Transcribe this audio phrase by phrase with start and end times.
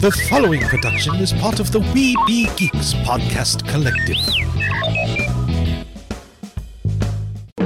[0.00, 4.16] The following production is part of the We Be Geeks podcast collective.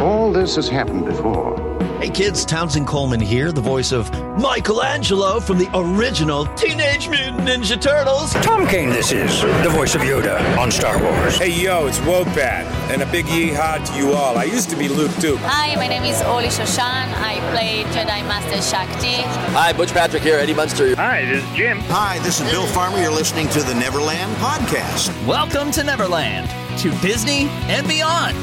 [0.02, 1.73] All this has happened before.
[2.00, 7.80] Hey kids, Townsend Coleman here, the voice of Michelangelo from the original Teenage Mutant Ninja
[7.80, 8.32] Turtles.
[8.34, 11.38] Tom Kane, this is the voice of Yoda on Star Wars.
[11.38, 14.36] Hey yo, it's Wopat, and a big yeehaw to you all.
[14.36, 15.36] I used to be Luke too.
[15.42, 16.80] Hi, my name is Orli Shoshan.
[17.14, 19.22] I play Jedi Master Shaak Ti.
[19.52, 20.94] Hi, Butch Patrick here, Eddie Munster.
[20.96, 21.78] Hi, this is Jim.
[21.84, 22.98] Hi, this is Bill Farmer.
[22.98, 25.10] You're listening to the Neverland Podcast.
[25.26, 28.36] Welcome to Neverland, to Disney and beyond.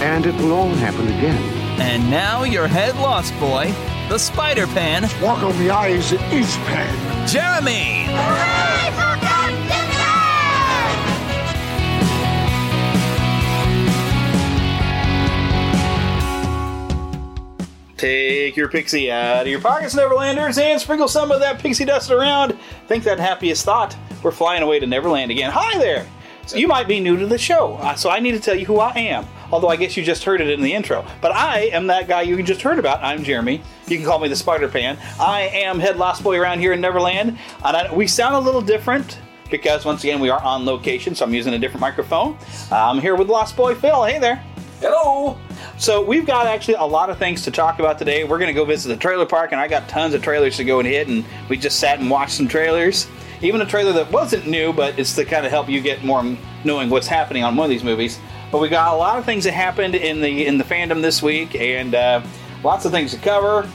[0.00, 1.57] And it will all happen again.
[1.80, 3.72] And now your head lost boy,
[4.08, 5.02] the Spider Pan.
[5.22, 7.28] Walk on the eyes in each pan.
[7.28, 8.06] Jeremy.
[8.08, 9.18] Hooray for
[17.98, 22.12] Take your pixie out of your pockets, Neverlanders, and sprinkle some of that pixie dust
[22.12, 22.56] around.
[22.86, 23.96] Think that happiest thought.
[24.22, 25.50] We're flying away to Neverland again.
[25.50, 26.06] Hi there!
[26.46, 28.66] So you might be new to the show, uh, so I need to tell you
[28.66, 29.26] who I am.
[29.50, 31.04] Although I guess you just heard it in the intro.
[31.20, 33.02] But I am that guy you just heard about.
[33.02, 33.62] I'm Jeremy.
[33.86, 34.98] You can call me the Spider Pan.
[35.18, 37.38] I am head lost boy around here in Neverland.
[37.64, 39.18] And I, we sound a little different
[39.50, 42.36] because, once again, we are on location, so I'm using a different microphone.
[42.70, 44.04] I'm here with Lost Boy Phil.
[44.04, 44.44] Hey there.
[44.80, 45.38] Hello.
[45.78, 48.24] So we've got actually a lot of things to talk about today.
[48.24, 50.64] We're going to go visit the trailer park, and I got tons of trailers to
[50.64, 53.08] go and hit, and we just sat and watched some trailers.
[53.40, 56.36] Even a trailer that wasn't new, but it's to kind of help you get more
[56.64, 58.18] knowing what's happening on one of these movies.
[58.50, 61.22] But we got a lot of things that happened in the in the fandom this
[61.22, 62.22] week, and uh,
[62.64, 63.68] lots of things to cover.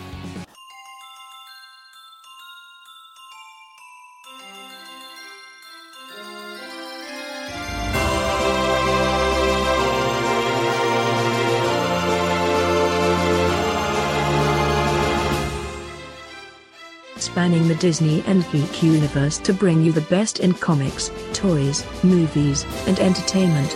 [17.34, 22.64] spanning the Disney and geek universe to bring you the best in comics, toys, movies,
[22.86, 23.76] and entertainment.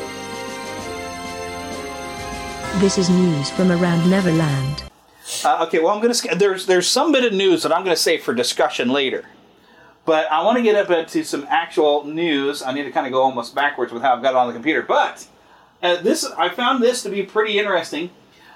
[2.80, 4.84] This is news from around Neverland.
[5.44, 8.22] Uh, okay, well, I'm gonna there's there's some bit of news that I'm gonna save
[8.22, 9.26] for discussion later,
[10.06, 12.62] but I want to get up into some actual news.
[12.62, 14.54] I need to kind of go almost backwards with how I've got it on the
[14.54, 15.26] computer, but
[15.82, 18.12] uh, this I found this to be pretty interesting.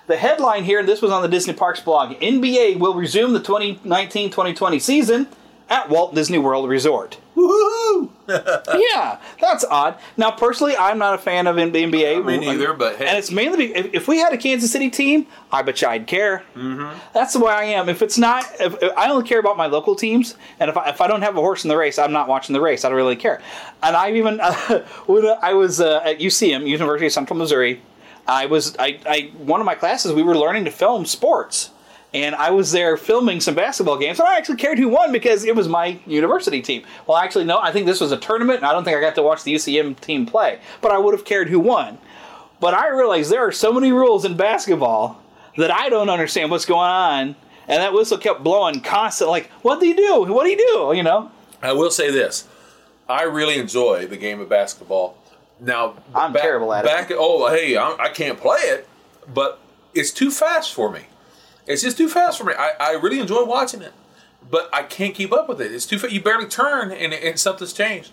[0.05, 3.39] The headline here, and this was on the Disney Parks blog NBA will resume the
[3.39, 5.27] 2019 2020 season
[5.67, 7.17] at Walt Disney World Resort.
[7.41, 8.09] Woohoo!
[8.93, 9.97] yeah, that's odd.
[10.15, 12.25] Now, personally, I'm not a fan of NBA.
[12.25, 13.07] Me neither, but hey.
[13.07, 16.07] And it's mainly if, if we had a Kansas City team, I bet you I'd
[16.07, 16.43] care.
[16.55, 16.97] Mm-hmm.
[17.13, 17.89] That's the way I am.
[17.89, 20.89] If it's not, if, if I only care about my local teams, and if I,
[20.89, 22.85] if I don't have a horse in the race, I'm not watching the race.
[22.85, 23.41] I don't really care.
[23.81, 24.53] And I even uh,
[25.07, 27.81] when I was uh, at UCM, University of Central Missouri,
[28.27, 31.71] I was I, I one of my classes we were learning to film sports
[32.13, 35.45] and I was there filming some basketball games, and I actually cared who won because
[35.45, 36.83] it was my university team.
[37.07, 39.15] Well, actually, no, I think this was a tournament, and I don't think I got
[39.15, 41.97] to watch the UCM team play, but I would have cared who won.
[42.59, 45.21] But I realized there are so many rules in basketball
[45.57, 47.35] that I don't understand what's going on,
[47.67, 49.29] and that whistle kept blowing constant.
[49.29, 50.33] Like, what do you do?
[50.33, 50.93] What do you do?
[50.95, 51.31] You know.
[51.61, 52.47] I will say this:
[53.07, 55.17] I really enjoy the game of basketball.
[55.61, 57.17] Now, I'm back, terrible at back, it.
[57.19, 58.89] Oh, hey, I, I can't play it,
[59.31, 59.59] but
[59.93, 61.01] it's too fast for me.
[61.71, 62.53] It's just too fast for me.
[62.57, 63.93] I, I really enjoy watching it.
[64.49, 65.71] but I can't keep up with it.
[65.71, 66.11] It's too fast.
[66.13, 68.11] You barely turn, and, and something's changed.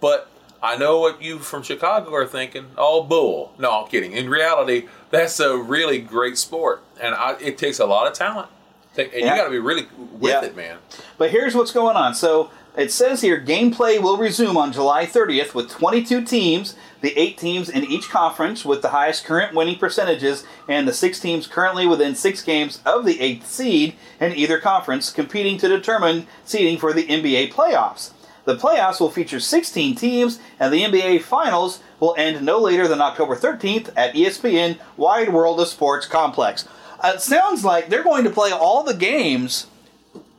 [0.00, 0.28] But
[0.62, 2.66] I know what you from Chicago are thinking.
[2.78, 3.52] Oh, bull.
[3.58, 4.12] No, I'm kidding.
[4.12, 8.48] In reality, that's a really great sport, and I, it takes a lot of talent.
[8.96, 9.18] And Yeah.
[9.18, 10.44] you got to be really with Yeah.
[10.44, 10.78] it, man.
[11.18, 12.14] But here's what's going on.
[12.14, 17.36] So it says here gameplay will resume on July 30th with 22 teams, the eight
[17.36, 21.86] teams in each conference with the highest current winning percentages, and the six teams currently
[21.86, 26.94] within six games of the eighth seed in either conference competing to determine seeding for
[26.94, 28.12] the NBA playoffs.
[28.46, 33.02] The playoffs will feature 16 teams, and the NBA Finals will end no later than
[33.02, 36.66] October 13th at ESPN Wide World of Sports Complex.
[37.00, 39.66] Uh, it sounds like they're going to play all the games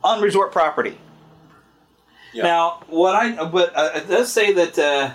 [0.02, 0.98] on resort property.
[2.42, 5.14] Now, what I but uh, it does say that uh,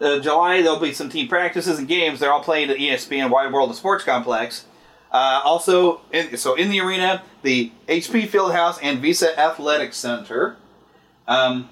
[0.00, 2.20] uh, July there'll be some team practices and games.
[2.20, 4.66] They're all played at ESPN Wide World of Sports Complex.
[5.10, 10.56] Uh, also, in, so in the arena, the HP Fieldhouse and Visa Athletic Center.
[11.26, 11.70] Um,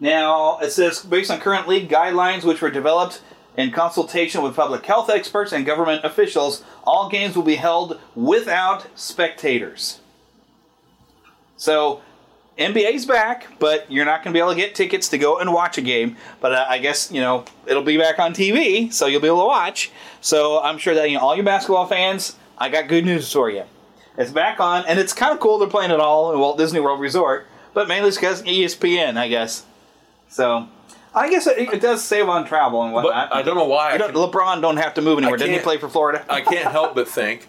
[0.00, 3.22] now it says based on current league guidelines, which were developed
[3.56, 8.86] in consultation with public health experts and government officials, all games will be held without
[8.94, 10.00] spectators.
[11.56, 12.02] So
[12.58, 15.52] NBA's back, but you're not going to be able to get tickets to go and
[15.52, 16.16] watch a game.
[16.40, 19.42] But uh, I guess you know it'll be back on TV, so you'll be able
[19.42, 19.90] to watch.
[20.20, 23.48] So I'm sure that you know all you basketball fans, I got good news for
[23.48, 23.62] you.
[24.16, 25.58] It's back on, and it's kind of cool.
[25.58, 29.64] They're playing it all in Walt Disney World Resort, but mainly because ESPN, I guess.
[30.28, 30.68] So
[31.14, 33.32] I guess it, it does save on travel and whatnot.
[33.32, 33.96] I don't know why.
[33.96, 35.36] Don't- LeBron don't have to move anywhere.
[35.38, 36.24] Didn't he play for Florida?
[36.28, 37.46] I can't help but think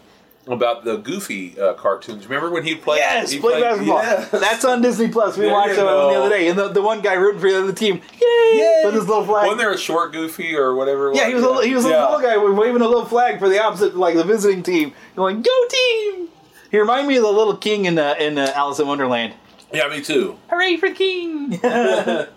[0.50, 2.26] about the Goofy uh, cartoons.
[2.28, 2.98] Remember when he played?
[3.00, 3.98] Yes, he play played- basketball.
[4.04, 4.32] Yes.
[4.32, 5.38] That's on Disney Plus.
[5.38, 7.50] We There watched that one the other day, and the, the one guy rooting for
[7.50, 9.44] the other team, yay, with his little flag.
[9.44, 11.14] Wasn't there a short Goofy or whatever?
[11.14, 13.62] yeah, he was a, he was a little guy waving a little flag for the
[13.62, 16.30] opposite, like the visiting team, going "Go team!"
[16.72, 19.34] He reminded me of the little king in uh, in uh, Alice in Wonderland.
[19.74, 20.38] Yeah, me too.
[20.50, 21.60] Hooray for the king!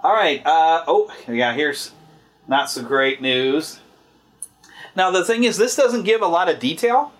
[0.00, 0.44] All right.
[0.46, 1.52] Uh, oh, yeah.
[1.54, 1.92] Here's
[2.46, 3.80] not so great news.
[4.98, 7.12] Now the thing is, this doesn't give a lot of detail,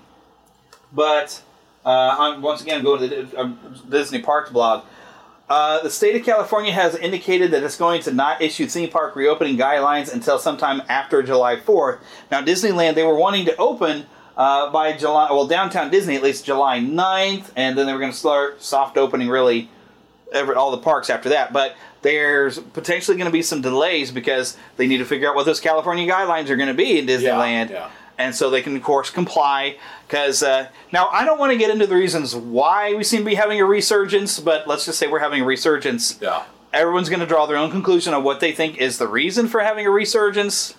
[0.92, 1.40] but
[1.86, 3.52] uh, I'm once again going to the uh,
[3.88, 4.84] Disney Parks blog.
[5.48, 9.14] Uh, the state of California has indicated that it's going to not issue theme park
[9.14, 12.00] reopening guidelines until sometime after July 4th.
[12.32, 16.44] Now, Disneyland, they were wanting to open uh, by July, well, downtown Disney at least
[16.44, 19.70] July 9th, and then they were going to start soft opening really
[20.32, 21.52] every, all the parks after that.
[21.52, 25.46] But there's potentially going to be some delays because they need to figure out what
[25.46, 27.70] those California guidelines are going to be in Disneyland.
[27.70, 27.90] yeah.
[28.18, 29.76] And so they can, of course, comply.
[30.06, 33.26] Because uh, now I don't want to get into the reasons why we seem to
[33.26, 36.18] be having a resurgence, but let's just say we're having a resurgence.
[36.20, 36.44] Yeah.
[36.72, 39.60] Everyone's going to draw their own conclusion of what they think is the reason for
[39.60, 40.74] having a resurgence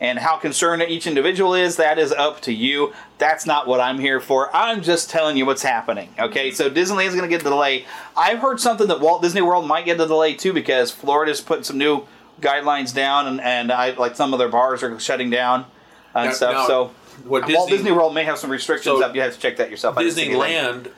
[0.00, 1.76] and how concerned each individual is.
[1.76, 2.92] That is up to you.
[3.18, 4.54] That's not what I'm here for.
[4.54, 6.14] I'm just telling you what's happening.
[6.18, 7.86] Okay, so Disneyland's going to get the delay.
[8.16, 11.64] I've heard something that Walt Disney World might get the delay too because Florida's putting
[11.64, 12.06] some new
[12.40, 15.66] guidelines down, and, and I like some of their bars are shutting down
[16.14, 16.52] and Now- stuff.
[16.52, 16.90] now, so
[17.24, 19.14] what Walt Disney- Disney World may have some restrictions So up.
[19.14, 19.96] You have to check that yourself.
[19.96, 20.40] I didn't see anything.
[20.40, 20.90] Disneyland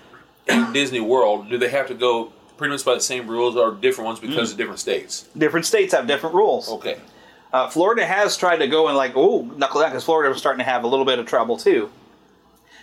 [0.48, 3.72] and Disney World, do they have to go pretty much by the same rules or
[3.72, 4.52] different ones because mm.
[4.52, 5.28] of different states?
[5.36, 6.68] different states have different rules.
[6.68, 6.98] Okay.
[7.52, 10.58] Uh, Florida has tried to go and like, oh, knuckle down because Florida was starting
[10.58, 11.90] to have a little bit of trouble too.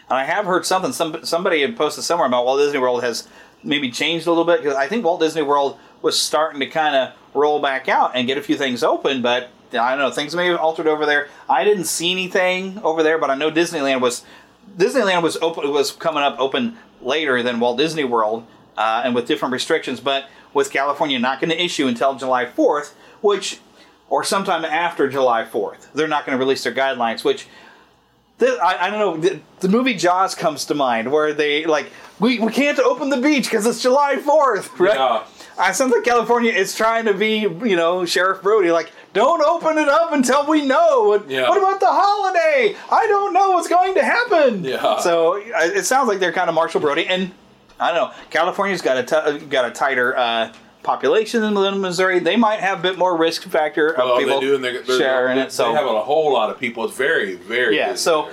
[0.10, 0.92] And I have heard something.
[0.92, 3.28] Some somebody had posted somewhere about Walt Disney World has
[3.64, 6.96] maybe changed a little bit because I think Walt Disney World was starting to kind
[6.96, 10.36] of roll back out and get a few things open, but I don't know things
[10.36, 11.30] may have altered over there.
[11.50, 14.24] I didn't see anything over there, but I know Disneyland was
[14.78, 18.46] Disneyland was open was coming up open later than Walt Disney World
[18.78, 22.94] uh, and with different restrictions, but with California not going to issue until July 4th,
[23.22, 23.60] which
[24.14, 25.88] or sometime after July 4th.
[25.96, 27.48] They're not going to release their guidelines, which
[28.38, 29.18] th- I, I don't know.
[29.18, 31.88] The, the movie Jaws comes to mind, where they like
[32.20, 34.94] we, we can't open the beach because it's July 4th, right?
[34.96, 35.24] Yeah.
[35.58, 39.80] I sounds like California is trying to be, you know, Sheriff Brody, like, don't open
[39.80, 41.06] it up until we know.
[41.10, 41.50] What, Yeah.
[41.50, 42.76] what about the holiday?
[42.92, 44.64] I don't know what's going to happen.
[44.64, 45.00] Yeah.
[45.00, 47.32] So it sounds like they're kind of Marshall Brody, and
[47.80, 48.16] I don't know.
[48.30, 49.04] California's got a
[49.40, 50.54] t- got a tighter uh,
[50.84, 52.20] population than Missouri.
[52.20, 55.38] They might have a bit more risk factor of Well, people they they're, they're, sharing
[55.38, 55.52] they, it.
[55.52, 56.86] So they have a whole lot of people.
[56.86, 58.30] It's very, very yeah, so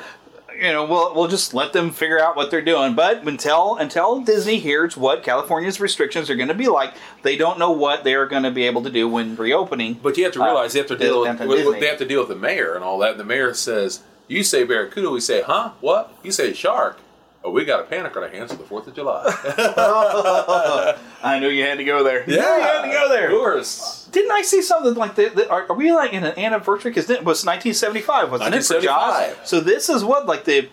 [0.49, 0.67] there.
[0.67, 2.95] you know, we'll we'll just let them figure out what they're doing.
[2.95, 7.59] But until until Disney hears what California's restrictions are going to be like, they don't
[7.59, 9.95] know what they're going to be able to do when reopening.
[9.95, 12.07] But you have to uh, realize they have to deal with, with- they have to
[12.07, 13.13] deal with the mayor and all that.
[13.13, 15.73] And the mayor says, "You say barracuda, we say, huh?
[15.81, 16.13] What?
[16.23, 16.99] You say shark?
[17.43, 19.25] Oh, we got a panic on our hands for the Fourth of July.
[21.23, 22.19] I knew you had to go there.
[22.29, 23.27] Yeah, knew you had to go there.
[23.31, 24.09] Of course.
[24.13, 25.37] Didn't I see something like that?
[25.37, 26.91] that- Are, are we like in an anniversary?
[26.91, 28.63] Because it was 1975, wasn't it?
[28.65, 28.85] For Jaws.
[28.85, 29.47] 1975.
[29.49, 30.69] So this is what like the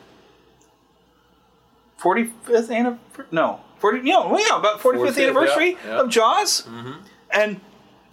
[2.01, 3.25] 45th anniversary.
[3.31, 3.99] No, 40.
[3.99, 6.01] You know, yeah, about 45th 45th, anniversary yeah, yeah.
[6.01, 6.91] of Jaws, Mm-hmm.
[7.31, 7.61] and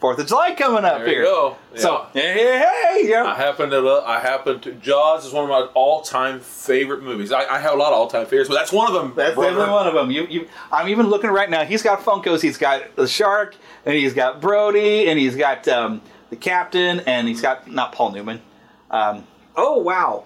[0.04, 1.22] Fourth of July coming up There here.
[1.22, 1.56] go.
[1.76, 3.24] So hey, hey, hey, yeah.
[3.24, 7.02] I happen to lo- I happen to Jaws is one of my all time favorite
[7.02, 7.32] movies.
[7.32, 9.14] I, I have a lot of all time favorites, but that's one of them.
[9.16, 9.52] That's brother.
[9.52, 10.10] definitely one of them.
[10.10, 11.64] You, you, I'm even looking right now.
[11.64, 12.42] He's got Funkos.
[12.42, 13.56] He's got the shark,
[13.86, 18.12] and he's got Brody, and he's got um, the captain, and he's got not Paul
[18.12, 18.42] Newman.
[18.90, 20.24] Um, oh wow,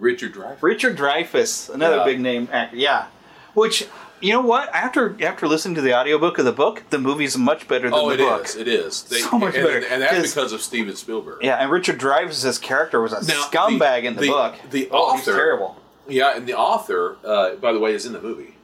[0.00, 0.62] Richard Dreyfuss.
[0.62, 2.04] Richard Dreyfuss, another Yeah.
[2.04, 2.76] big name actor.
[2.76, 3.06] Yeah,
[3.54, 3.86] which
[4.22, 4.68] you know what?
[4.74, 8.08] After after listening to the audiobook of the book, the movie's much better than Oh,
[8.08, 8.44] the it book.
[8.46, 8.56] is.
[8.56, 9.02] It is.
[9.04, 9.78] They, So much and, better.
[9.86, 11.42] and that's 'Cause- because of Steven Spielberg.
[11.42, 14.54] Yeah, and Richard Dreyfuss's character was a Now, scumbag in the, book.
[14.70, 15.76] The oh, he's author, terrible.
[16.08, 18.54] Yeah, and the author, uh, by the way, is in the movie.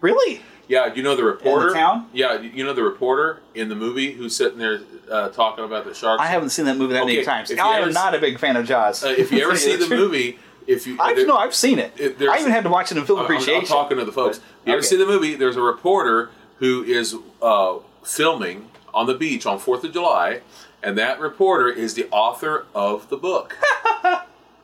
[0.00, 0.42] Really?
[0.68, 1.72] Yeah, you know the reporter.
[1.74, 2.08] town?
[2.12, 4.80] Yeah, you know the reporter in the movie who's sitting there
[5.10, 6.22] uh, talking about the sharks.
[6.22, 7.52] I haven't seen that movie that many times.
[7.52, 9.04] I am not a big fan of Jaws.
[9.04, 11.92] Uh, if you ever see the movie, if you I've, no, I've seen it.
[11.98, 13.62] it- I even had to watch it in film I'm- appreciation.
[13.62, 14.40] I'm talking to the folks.
[14.64, 14.86] You ever Okay.
[14.88, 19.84] see the movie, there's a reporter who is uh, filming on the beach on Fourth
[19.84, 20.40] of July,
[20.82, 23.56] and that reporter is the author of the book.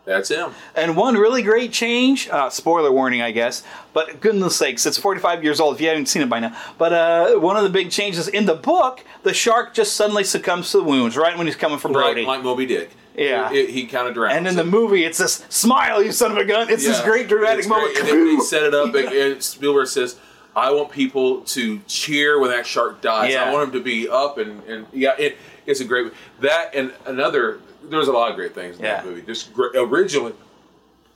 [0.07, 0.52] That's him.
[0.75, 5.45] And one really great change, uh, spoiler warning, I guess, but goodness sakes, it's 45
[5.45, 6.57] years old if you haven't seen it by now.
[6.78, 10.71] But uh, one of the big changes in the book, the shark just suddenly succumbs
[10.73, 12.23] to the wounds right when he's coming for Brody.
[12.23, 12.90] Like, like Moby Dick.
[13.17, 13.52] Yeah.
[13.52, 14.37] It- he kind of drowns.
[14.37, 16.71] and in the movie, it's this smile, you son of a gun.
[16.71, 17.95] It's this great dramatic moment.
[17.95, 18.09] great.
[18.12, 18.95] And they, they set it up.
[18.95, 20.17] and, and Spielberg says,
[20.57, 23.33] "I want people to cheer when that shark dies.
[23.33, 23.45] Yeah.
[23.45, 25.37] I want them to be up and and yeah, it,
[25.67, 27.61] it's a great that and another.
[27.83, 29.23] There's a lot of great things in that movie.
[29.23, 30.35] Just great, originally,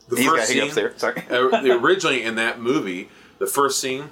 [0.08, 0.74] the He's first scene.
[0.74, 0.92] there.
[0.96, 1.22] Sorry.
[1.30, 4.08] originally in that movie, the first scene,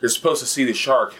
[0.00, 1.14] you're supposed to see the shark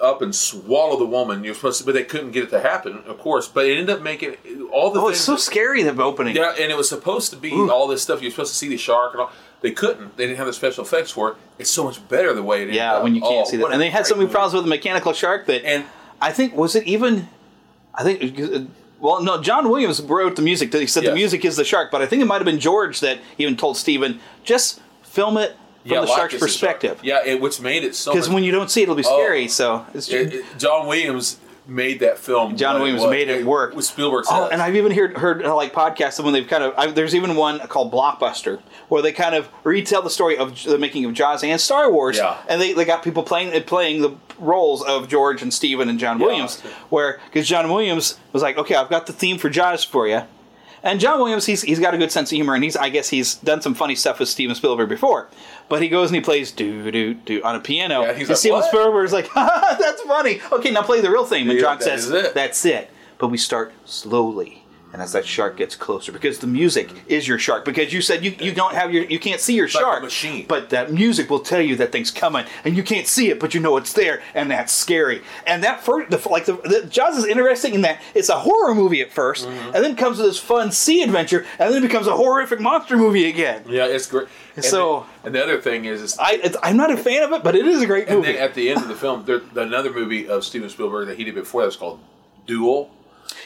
[0.00, 1.42] up and swallow the woman.
[1.44, 3.48] You're supposed to, but they couldn't get it to happen, of course.
[3.48, 4.36] But it ended up making
[4.72, 6.36] all the Oh, things it's so scary, the opening.
[6.36, 8.22] yeah, and it was supposed to be all this stuff.
[8.22, 9.30] You're supposed to see the shark and all.
[9.60, 10.16] They couldn't.
[10.16, 11.36] They didn't have the special effects for it.
[11.58, 13.02] It's so much better the way it Yeah, up.
[13.02, 13.72] when you can't Oh, see that.
[13.72, 14.32] And they had so many movie.
[14.32, 15.64] problems with the mechanical shark that.
[15.64, 15.84] And
[16.20, 17.28] I think, was it even.
[17.94, 18.70] I think.
[19.00, 20.72] Well, no, John Williams wrote the music.
[20.72, 23.00] He said the music is the shark, but I think it might have been George
[23.00, 26.40] that even told Steven, just film it from Yeah, the shark's a shark.
[26.50, 27.00] perspective.
[27.02, 28.12] Yeah, it, which made it so.
[28.12, 29.18] Because when you don't see it, it'll be Oh.
[29.22, 29.48] scary.
[29.48, 31.36] So it's It- it- John Williams
[31.70, 32.56] made that film.
[32.56, 33.10] John Williams was.
[33.10, 33.74] made it work.
[33.76, 34.24] With Spielberg.
[34.30, 34.52] Oh, says.
[34.52, 36.72] and I've even heard heard uh, like podcasts when they've kind of.
[36.78, 38.58] I, there's even one called Blockbuster
[38.88, 42.16] where they kind of retell the story of the making of Jaws and Star Wars.
[42.16, 42.36] Yeah.
[42.48, 46.18] And they, they got people playing playing the roles of George and Steven and John
[46.18, 46.60] Williams.
[46.88, 50.22] Where because John Williams was like, okay, I've got the theme for Jaws for you.
[50.82, 53.08] And John Williams, he's, he's got a good sense of humor, and he's I guess
[53.08, 55.28] he's done some funny stuff with Steven Spielberg before.
[55.68, 58.02] But he goes and he plays do do do on a piano.
[58.02, 60.40] Yeah, he's and like, Steven "What?" Spielberg's like, "Ha, that's funny.
[60.52, 61.50] Okay, now play the real theme.
[61.50, 62.34] And John that says, it.
[62.34, 62.90] that's it.
[63.18, 64.64] But we start slowly.
[64.90, 67.66] And as that shark gets closer, because the music is your shark.
[67.66, 70.46] Because you said you, you don't have your you can't see your like shark, machine.
[70.48, 73.52] but that music will tell you that thing's coming, and you can't see it, but
[73.52, 75.22] you know it's there, and that's scary.
[75.46, 78.74] And that first, the, like the, the Jaws is interesting in that it's a horror
[78.74, 79.74] movie at 1st Mm-hmm.
[79.74, 83.26] and then comes this fun sea adventure, and then it becomes a horrific monster movie
[83.28, 83.64] again.
[83.68, 84.26] yeah, it's great.
[84.56, 87.22] And So- the, and the other thing is, is I it's, I'm not a fan
[87.24, 88.32] of it, but it is a great and movie.
[88.32, 91.24] then at the end of the film, there, another movie of Steven Spielberg that he
[91.24, 92.00] did before that was called
[92.46, 92.90] Duel.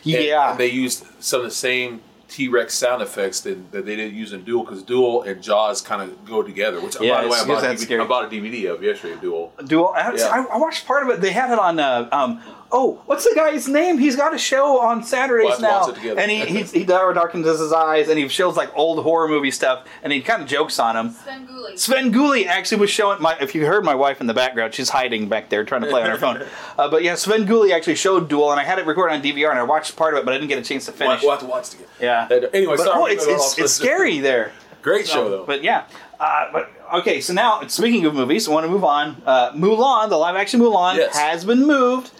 [0.03, 3.95] Yeah, and they used some of the same T Rex sound effects that, that they
[3.95, 6.81] didn't use in Duel because Duel and Jaws kind of go together.
[6.81, 8.01] Which, Yeah, by the way, I bought, a DVD.
[8.01, 9.21] I bought a DVD of yesterday.
[9.21, 9.53] Duel.
[9.67, 9.93] Duel.
[9.95, 10.29] I, Yeah.
[10.29, 11.21] I, I watched part of it.
[11.21, 11.79] They had it on.
[11.79, 12.41] Uh, um,
[12.73, 13.99] oh, what's the guy's name?
[13.99, 16.21] He's got a show on Saturdays We'll have to now, watch it together.
[16.21, 19.87] and he he, he darkens his eyes, and he shows like old horror movie stuff,
[20.02, 21.11] and he kind of jokes on him.
[21.14, 21.79] Svengoolie.
[21.79, 23.37] Sven Gulli actually was showing my.
[23.41, 26.02] If you heard my wife in the background, she's hiding back there trying to play
[26.02, 26.43] on her phone.
[26.79, 29.59] Uh, but yeah, Svengoolie actually showed Duel, and I had it recorded on DVR, and
[29.59, 31.21] I watched part of it, but I didn't get a chance to finish.
[31.23, 31.91] we'll have to watch it together.
[32.00, 32.29] Yeah.
[32.31, 32.99] Uh, Anyway, But, sorry.
[33.02, 34.52] oh, it's, it's, it's scary there.
[34.81, 35.45] Great show though.
[35.45, 35.85] But yeah,
[36.19, 37.21] uh, but okay.
[37.21, 39.23] So now, speaking of movies, I want to move on.
[39.25, 41.17] Uh, Mulan, the live-action Mulan, Yes.
[41.17, 42.11] has been moved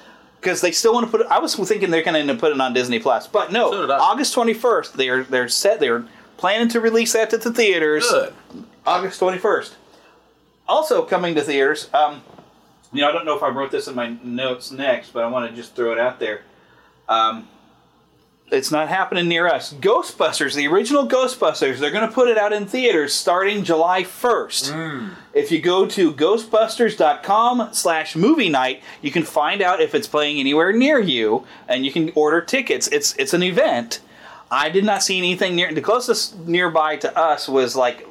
[0.43, 1.29] because they still want to put it.
[1.29, 3.71] I was thinking they're going to end up putting it on Disney Plus, but no.
[3.71, 3.91] So.
[3.93, 4.97] August twenty-first.
[4.97, 5.79] They are they're set.
[5.79, 6.05] They're
[6.37, 8.05] planning to release that to the theaters.
[8.11, 8.35] Good.
[8.85, 9.77] August twenty-first.
[10.67, 11.89] Also coming to theaters.
[11.95, 12.23] Um,
[12.93, 15.29] you know, I don't know if I wrote this in my notes next, but I
[15.29, 16.43] want to just throw it out there.
[17.09, 17.49] Um,
[18.53, 19.73] it's not happening near us.
[19.75, 24.73] Ghostbusters, the original Ghostbusters, they're going to put it out in theaters starting July 1st.
[24.73, 25.09] Hmm.
[25.33, 30.39] If you go to ghostbusters.com slash movie night, you can find out if it's playing
[30.39, 32.89] anywhere near you, and you can order tickets.
[32.89, 34.01] It's it's an event.
[34.51, 35.73] I did not see anything near.
[35.73, 38.07] The closest nearby to us was like,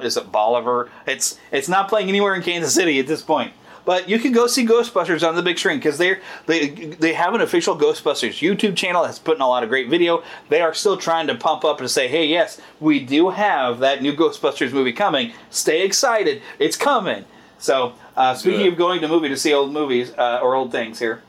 [0.00, 0.88] is it Bolivar?
[1.06, 3.52] It's it's not playing anywhere in Kansas City at this point.
[3.84, 7.34] But you can go see Ghostbusters on the big screen because they they they have
[7.34, 10.22] an official Ghostbusters YouTube channel that's putting a lot of great video.
[10.48, 14.02] They are still trying to pump up and say, hey, yes, we do have that
[14.02, 15.32] new Ghostbusters movie coming.
[15.50, 17.24] Stay excited, it's coming.
[17.58, 18.72] So uh, speaking Good.
[18.72, 21.22] of going to movie to see old movies uh, or old things here.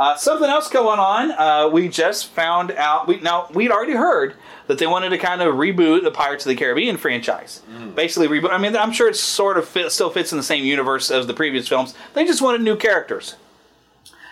[0.00, 1.30] Uh, something else going on.
[1.32, 3.06] Uh, we just found out.
[3.06, 4.34] We now we'd already heard
[4.66, 7.60] that they wanted to kind of reboot the Pirates of the Caribbean franchise.
[7.94, 8.50] Basically, reboot.
[8.50, 11.26] I mean, I'm sure it sort of fit, still fits in the same universe as
[11.26, 11.92] the previous films.
[12.14, 13.34] They just wanted new characters.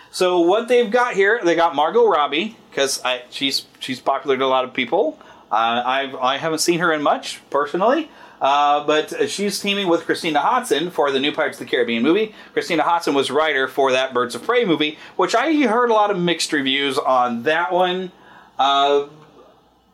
[0.09, 4.47] So what they've got here, they got Margot Robbie because she's she's popular to a
[4.47, 5.19] lot of people.
[5.51, 8.09] Uh, I've I haven't seen her in much personally.
[8.41, 12.33] Uh, but she's teaming with Christina Hodson for the new Pirates of the Caribbean movie.
[12.53, 16.11] Christina Hodson was writer for that Birds of Prey movie, which I heard a lot
[16.11, 18.11] of mixed reviews on that one.
[18.57, 19.07] Uh,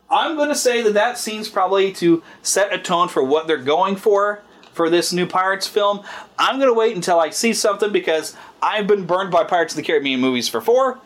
[0.08, 3.56] I'm going to say that that seems probably to set a tone for what they're
[3.56, 6.04] going for for this new Pirates film.
[6.38, 9.78] I'm going to wait until I see something because I've been burned by Pirates of
[9.78, 11.00] the Caribbean movies for four.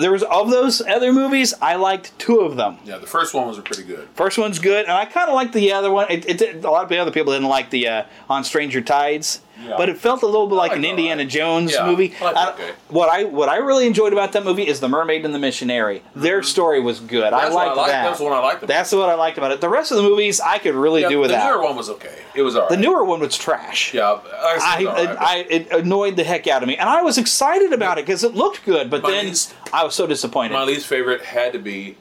[0.00, 2.78] There was of those other movies, I liked two of them.
[2.84, 4.08] Yeah, the first one was pretty good.
[4.14, 6.06] First one's good, and I kind of like the other one.
[6.10, 8.80] It, it, did- a lot of the other people didn't like the uh, On Stranger
[8.80, 9.74] Tides, Yeah.
[9.76, 12.14] but it felt a little bit like an Indiana Jones Yeah, movie.
[12.22, 12.72] I okay.
[12.88, 16.02] What I what I really enjoyed about that movie is the Mermaid and the Missionary.
[16.16, 17.32] Their story was good.
[17.32, 17.52] I Mm-hmm.
[17.52, 18.02] That's what I liked liked- that.
[18.08, 19.60] that's one I liked about That's what I liked about it.
[19.60, 21.44] The rest of the movies I could really Yeah, do without.
[21.44, 22.18] the newer one was okay.
[22.34, 22.70] It was alright.
[22.70, 23.92] The newer one was trash.
[23.94, 27.72] Yeah, I, I, I it annoyed the heck out of me, and I was excited
[27.72, 28.90] about it because it looked good.
[28.90, 30.54] But My then least- I was so disappointed.
[30.54, 31.96] My least favorite had to be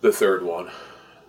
[0.00, 0.70] the third one.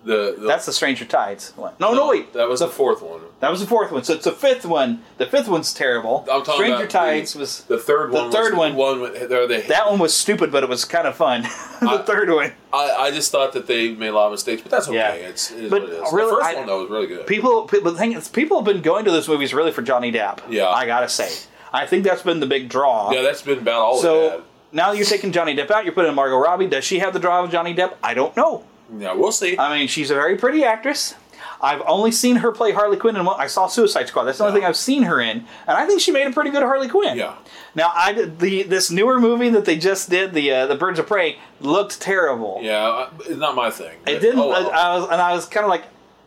[0.03, 1.73] The, the That's the Stranger Tides one.
[1.79, 2.33] No, no, wait.
[2.33, 3.21] That was the fourth one.
[3.39, 4.03] That was the fourth one.
[4.03, 5.03] So it's the fifth one.
[5.19, 6.21] The fifth one's terrible.
[6.21, 8.31] I'm talking Stranger about Tides the, was the third one.
[8.31, 8.71] the third was one.
[8.71, 11.43] The one with, they're that one was stupid, but it was kind of fun.
[11.81, 12.51] the third one.
[12.73, 14.97] I, I just thought that they made a lot of mistakes, but that's okay.
[14.97, 15.13] Yeah.
[15.29, 16.13] It's, it is But what it is.
[16.13, 17.27] really, the first I- one though was really good.
[17.27, 20.11] People, people, the thing is, people have been going to those movies really for Johnny
[20.11, 20.39] Depp.
[20.49, 20.67] Yeah.
[20.67, 21.29] I gotta say,
[21.71, 23.11] I think that's been the big draw.
[23.11, 25.85] yeah, that's been about all so now you're taking Johnny Depp out.
[25.85, 26.67] You're putting in Margot Robbie.
[26.67, 27.95] Does she have the draw of Johnny Depp?
[28.03, 28.63] I don't know.
[28.97, 29.57] Yeah, we'll see.
[29.57, 31.15] I mean, she's a very pretty actress.
[31.63, 33.39] I've only seen her play Harley Quinn in one.
[33.39, 34.23] I saw Suicide Squad.
[34.23, 36.49] That's the only thing I've seen her in, and I think she made a pretty
[36.49, 37.17] good Harley Quinn.
[37.17, 37.35] Yeah.
[37.75, 40.97] Now, I did the this newer movie that they just did, the uh, the Birds
[40.97, 42.59] of Prey, looked terrible.
[42.63, 43.97] Yeah, it's not my thing.
[44.07, 44.39] It didn't.
[44.39, 44.71] Oh, well.
[44.71, 45.83] I, I was and I was kind of like,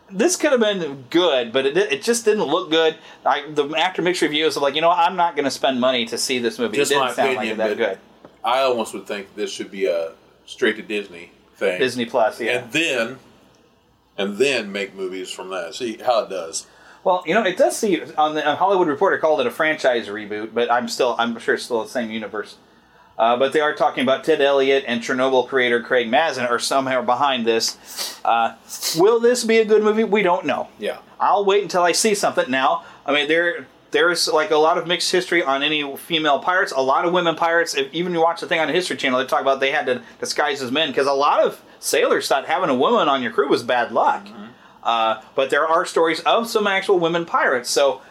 [0.09, 2.95] this could have been good, but it, it just didn't look good.
[3.25, 6.05] I, the after mixed reviews of like, you know, I'm not going to spend money
[6.05, 6.77] to see this movie.
[6.77, 7.99] Just it my didn't sound opinion, like it that good.
[8.41, 10.13] I almost would think this should be a
[10.45, 11.79] straight to Disney thing.
[11.79, 12.59] Disney Plus, yeah.
[12.59, 13.19] and then
[14.17, 15.75] and then make movies from that.
[15.75, 16.67] See how it does.
[17.03, 20.07] Well, you know, it does see on the on Hollywood Reporter called it a franchise
[20.07, 22.57] reboot, but I'm still I'm sure it's still the same universe.
[23.17, 27.01] Uh, but they are talking about Ted Elliott and Chernobyl creator Craig Mazin are somehow
[27.01, 28.19] behind this.
[28.25, 28.55] Uh,
[28.97, 30.03] will this be a good movie?
[30.03, 30.67] We don't know.
[30.77, 30.97] Yeah.
[31.17, 32.51] I'll wait until I see something.
[32.51, 36.73] Now, I mean, there there's like a lot of mixed history on any female pirates.
[36.75, 37.73] A lot of women pirates.
[37.75, 39.85] If even you watch the thing on the History Channel, they talk about they had
[39.85, 43.31] to disguise as men because a lot of sailors thought having a woman on your
[43.31, 44.27] crew was bad luck.
[44.83, 47.69] Uh, but there are stories of some actual women pirates.
[47.69, 48.01] So,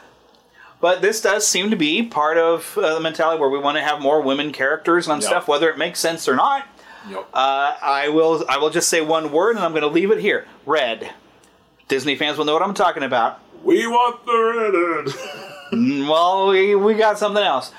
[0.81, 3.83] but this does seem to be part of uh, the mentality where we want to
[3.85, 5.29] have more women characters and Yeah.
[5.29, 6.67] stuff, whether it makes sense or not.
[7.11, 7.29] Yep.
[7.35, 8.43] Uh, I will.
[8.49, 10.47] I will just say one word, and I'm going to leave it here.
[10.65, 11.11] Red.
[11.89, 13.39] Disney fans will know what I'm talking about.
[13.63, 15.51] We want the red.
[15.75, 17.73] Mm, well, we, we got something else.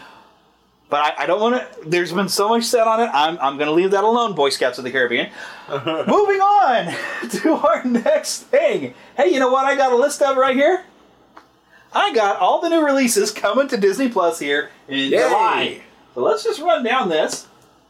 [0.90, 1.90] But I, I don't want to.
[1.90, 3.10] There's been so much said on it.
[3.12, 5.32] I'm, I'm going to leave that alone, Boy Scouts of the Caribbean.
[5.70, 6.96] Moving on
[7.30, 8.94] to our next thing.
[9.18, 9.66] Hey, you know what?
[9.66, 10.84] I got a list of right here.
[11.92, 15.18] I got all the new releases coming to Disney Plus here in Yay.
[15.18, 15.82] July.
[16.14, 17.48] So let's just run down this.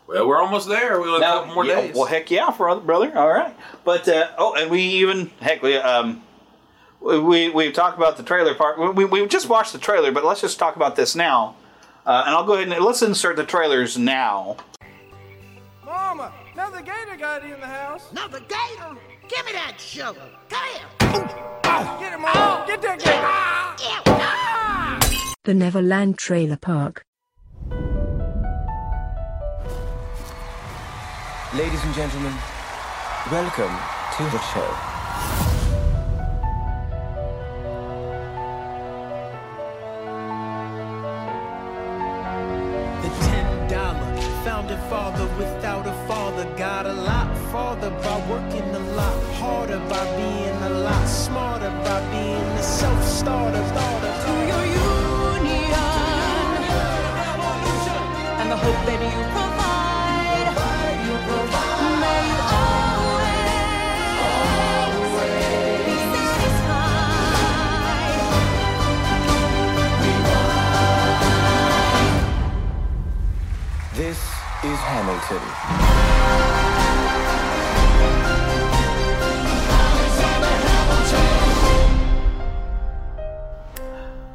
[0.08, 1.02] Well, we're almost there.
[1.02, 1.96] We got a couple more yeah, days.
[1.96, 2.82] Well, heck yeah, brother.
[2.82, 3.18] brother.
[3.18, 3.56] All right.
[3.84, 6.24] But uh, oh, and we even heck we um
[7.06, 8.96] we we talked about the trailer part.
[8.96, 11.56] We, we just watched the trailer, but let's just talk about this now.
[12.06, 14.58] Uh, and I'll go ahead and let's insert the trailers now.
[15.84, 18.12] Mama, another gator got in the house.
[18.12, 18.96] Another gator?
[19.28, 20.22] Give me that shovel.
[20.50, 20.88] Come here.
[22.00, 22.68] Get him, Mom.
[22.68, 23.26] Get that gator.
[25.44, 27.06] The Neverland Trailer Park.
[31.54, 32.34] Ladies and gentlemen,
[33.32, 33.74] welcome
[34.18, 34.95] to the show.
[58.66, 60.48] Hope that you provide.
[61.06, 62.02] You provide.
[62.02, 63.46] May you always
[65.86, 67.06] be satisfied.
[73.94, 74.20] This
[74.70, 75.44] is Hamilton.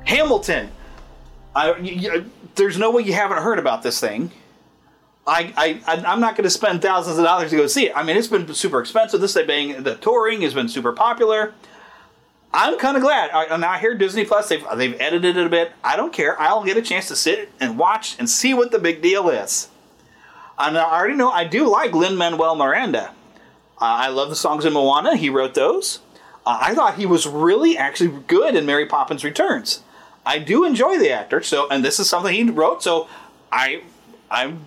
[0.05, 0.64] Hamilton.
[1.55, 4.31] I, y- y- there's no way you haven't heard about this thing.
[5.27, 5.53] I,
[5.87, 7.93] I, I'm not going to spend thousands of dollars to go see it.
[7.95, 9.21] I mean, it's been super expensive.
[9.21, 11.53] This thing, the touring has been super popular.
[12.53, 13.31] I'm kind of glad.
[13.31, 14.49] I, now I hear Disney Plus.
[14.49, 15.73] They've they've edited it a bit.
[15.85, 16.41] I don't care.
[16.41, 19.69] I'll get a chance to sit and watch and see what the big deal is.
[20.59, 23.11] And I already know I do like Lin Manuel Miranda.
[23.81, 25.17] Uh, I love the songs in Moana.
[25.17, 26.01] He wrote those.
[26.45, 29.83] Uh, I thought he was really actually good in Mary Poppins Returns.
[30.31, 31.43] I do enjoy the actor.
[31.43, 32.85] So, and this is something he wrote.
[32.85, 33.09] So,
[33.51, 33.83] I,
[34.31, 34.64] I'm,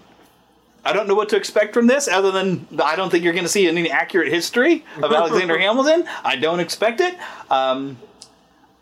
[0.84, 3.46] I don't know what to expect from this, other than I don't think you're going
[3.46, 6.04] to see any accurate history of Alexander Hamilton.
[6.22, 7.18] I don't expect it.
[7.50, 7.98] Um,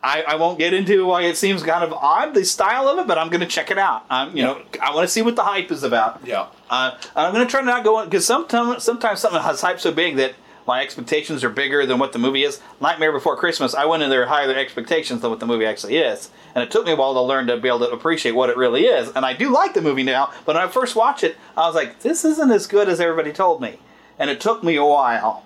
[0.02, 3.06] I, I won't get into why it seems kind of odd the style of it,
[3.06, 4.04] but I'm going to check it out.
[4.10, 6.22] I'm, you know, I want to see what the hype is about.
[6.26, 6.48] Yeah.
[6.68, 9.92] Uh, I'm going to try to not go because sometimes sometimes something has hype so
[9.92, 10.34] big that
[10.72, 12.62] my expectations are bigger than what the movie is.
[12.80, 16.30] Nightmare Before Christmas, I went in there higher expectations than what the movie actually is,
[16.56, 18.56] and it took me a while to learn to be able to appreciate what it
[18.56, 19.10] really is.
[19.14, 21.76] And I do like the movie now, but when I first watched it, I was
[21.76, 23.80] like, this isn't as good as everybody told me,
[24.18, 25.44] and it took me a while.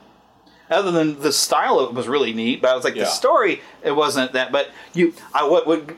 [0.69, 3.05] Other than the style of it was really neat, but I was like, Yeah.
[3.05, 4.51] the story it wasn't that.
[4.51, 5.89] But you, I what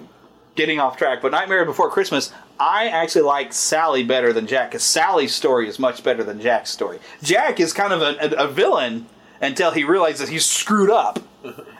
[0.56, 4.84] getting off track, but Nightmare Before Christmas, I actually like Sally better than Jack because
[4.84, 7.00] Sally's story is much better than Jack's story.
[7.22, 9.06] Jack is kind of a, a, a villain
[9.42, 11.20] until he realizes he's screwed up.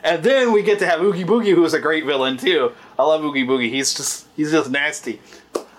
[0.02, 2.72] And then we get to have Oogie Boogie, who is a great villain too.
[2.98, 3.70] I love Oogie Boogie.
[3.70, 5.20] He's just he's just nasty.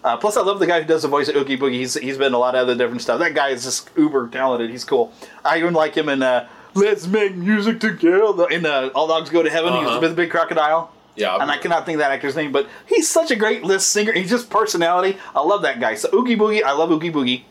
[0.04, 1.74] Uh, plus, I love the guy who does the voice of Oogie Boogie.
[1.74, 3.20] He's he's been in a lot of other different stuff.
[3.20, 4.70] That guy is just uber talented.
[4.70, 5.12] He's cool.
[5.44, 9.42] I even like him in uh, Let's Make Music Together in uh, All Dogs Go
[9.44, 9.74] to Heaven.
[9.74, 9.94] Uh-huh.
[9.94, 10.94] He's with the big crocodile.
[11.16, 13.90] Yeah, and I cannot think of that actor's name, but he's such a great list
[13.90, 14.14] singer.
[14.14, 15.18] He's just personality.
[15.36, 15.96] I love that guy.
[15.96, 17.44] So Oogie Boogie, I love Oogie Boogie.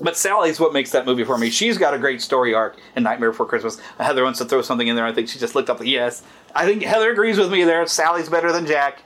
[0.00, 1.50] But Sally's what makes that movie for me.
[1.50, 3.80] She's got a great story arc in Nightmare Before Christmas.
[3.98, 5.06] Heather wants to throw something in there.
[5.06, 5.84] I think she just looked up.
[5.84, 6.22] Yes,
[6.54, 7.84] I think Heather agrees with me there.
[7.86, 9.02] Sally's better than Jack.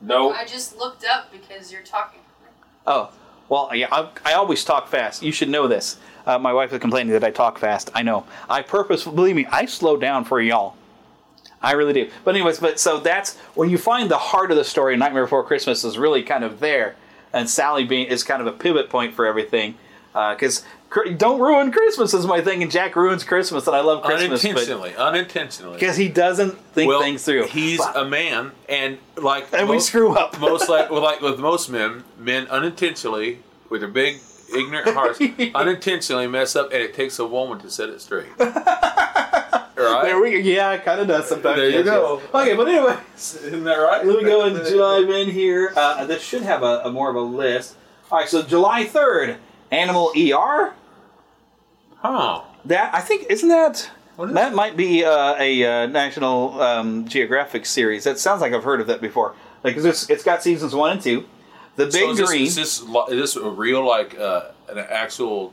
[0.00, 0.32] No.
[0.32, 2.20] I just looked up because you're talking.
[2.86, 3.12] Oh,
[3.48, 5.22] well, yeah, I, I always talk fast.
[5.22, 5.98] You should know this.
[6.26, 7.90] Uh, my wife is complaining that I talk fast.
[7.94, 8.24] I know.
[8.48, 10.76] I purpose, believe me, I slow down for y'all.
[11.60, 12.10] I really do.
[12.24, 14.96] But anyways, but so that's when you find the heart of the story.
[14.96, 16.96] Nightmare Before Christmas is really kind of there,
[17.32, 19.76] and Sally being is kind of a pivot point for everything.
[20.12, 20.64] Because
[21.16, 24.42] don't ruin Christmas is my thing, and Jack ruins Christmas, and I love Christmas.
[24.42, 25.74] but- unintentionally, unintentionally.
[25.78, 27.46] because he doesn't think well, things through.
[27.46, 30.38] He's a man, and like And we screw up.
[30.40, 33.38] most like well, like with most men, men unintentionally
[33.70, 34.18] with their big
[34.54, 35.18] ignorant hearts
[35.54, 38.26] unintentionally mess up, and it takes a woman to set it straight.
[38.38, 40.00] right?
[40.04, 40.36] There we go.
[40.38, 41.56] Yeah, it kind of does sometimes.
[41.56, 42.20] There you Yes, go.
[42.22, 42.34] yes.
[42.34, 44.04] Okay, but anyway, Isn't that right?
[44.04, 45.72] let me go and dive in here.
[45.74, 47.76] Uh, this should have a, a more of a list.
[48.10, 49.36] All right, so July third,
[49.72, 50.72] Animal ER.
[51.98, 52.42] Huh.
[52.66, 58.04] That I think isn't that that might be uh, a uh, National um, Geographic series.
[58.04, 59.34] That sounds like I've heard of that before.
[59.64, 61.24] Like 'cause it's, it's got seasons one and two.
[61.76, 62.46] The Big so is this, Green.
[62.46, 65.52] Is this, is this a real like uh, an actual?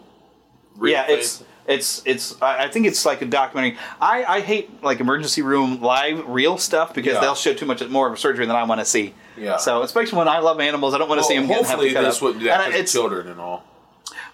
[0.75, 1.17] Real yeah, thing?
[1.17, 2.41] it's it's it's.
[2.41, 3.77] I think it's like a documentary.
[4.01, 7.21] I, I hate like emergency room live real stuff because Yeah.
[7.21, 9.13] they'll show too much more of a surgery than I want to see.
[9.38, 9.58] Yeah.
[9.58, 12.21] So especially when I love animals, I don't want to Well, see them hopefully this
[12.21, 13.63] wouldn't do that it's children and all.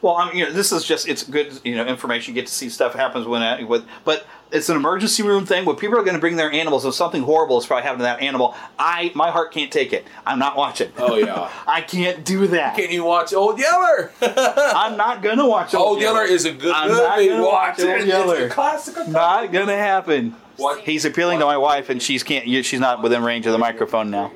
[0.02, 2.34] Well, I mean, you know, this is just it's good, you know, information.
[2.36, 5.66] You get to see stuff happens when uh, with, but it's an emergency room thing
[5.66, 6.86] where people are going to bring their animals.
[6.86, 10.06] If something horrible is probably happening to that animal, I my heart can't take it.
[10.26, 10.92] I'm not watching.
[10.98, 11.52] Oh yeah.
[11.68, 12.76] I can't do that.
[12.76, 14.12] Can you watch Old Yeller?
[14.22, 17.30] I'm not gonna watch Old, Old Yeller is a good I'm not movie.
[17.30, 18.08] gonna Watch watch Old it.
[18.08, 18.50] Yeller.
[18.50, 19.08] classic.
[19.08, 20.36] Not gonna happen.
[20.58, 20.80] What?
[20.82, 22.46] He's appealing to my wife, and she's can't.
[22.66, 24.32] She's not within range of the microphone now.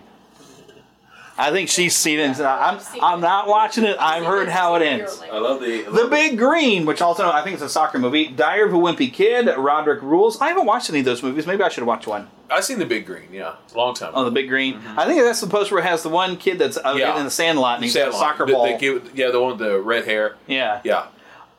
[1.40, 2.38] I think she's seen it.
[2.38, 3.96] and I'm I'm not watching it.
[4.00, 5.22] I've heard how it ends.
[5.32, 5.84] I love the.
[5.84, 8.28] The Big Green, which also I think is a soccer movie.
[8.28, 9.48] Diary of a Wimpy Kid.
[9.58, 10.40] Roderick Rules.
[10.42, 11.48] I haven't watched any of those movies.
[11.48, 12.28] Maybe I should watch one.
[12.52, 13.32] I've seen the Big Green.
[13.32, 14.12] Yeah, long time.
[14.16, 14.82] Oh, the Big Green.
[14.98, 17.18] I think that's the poster where it has the one kid that's uh, Yeah.
[17.18, 18.66] in the Sandlot and he's got a soccer The- ball.
[18.72, 20.36] the kid with- yeah, the one with the red hair.
[20.48, 20.82] yeah.
[20.84, 21.06] Yeah,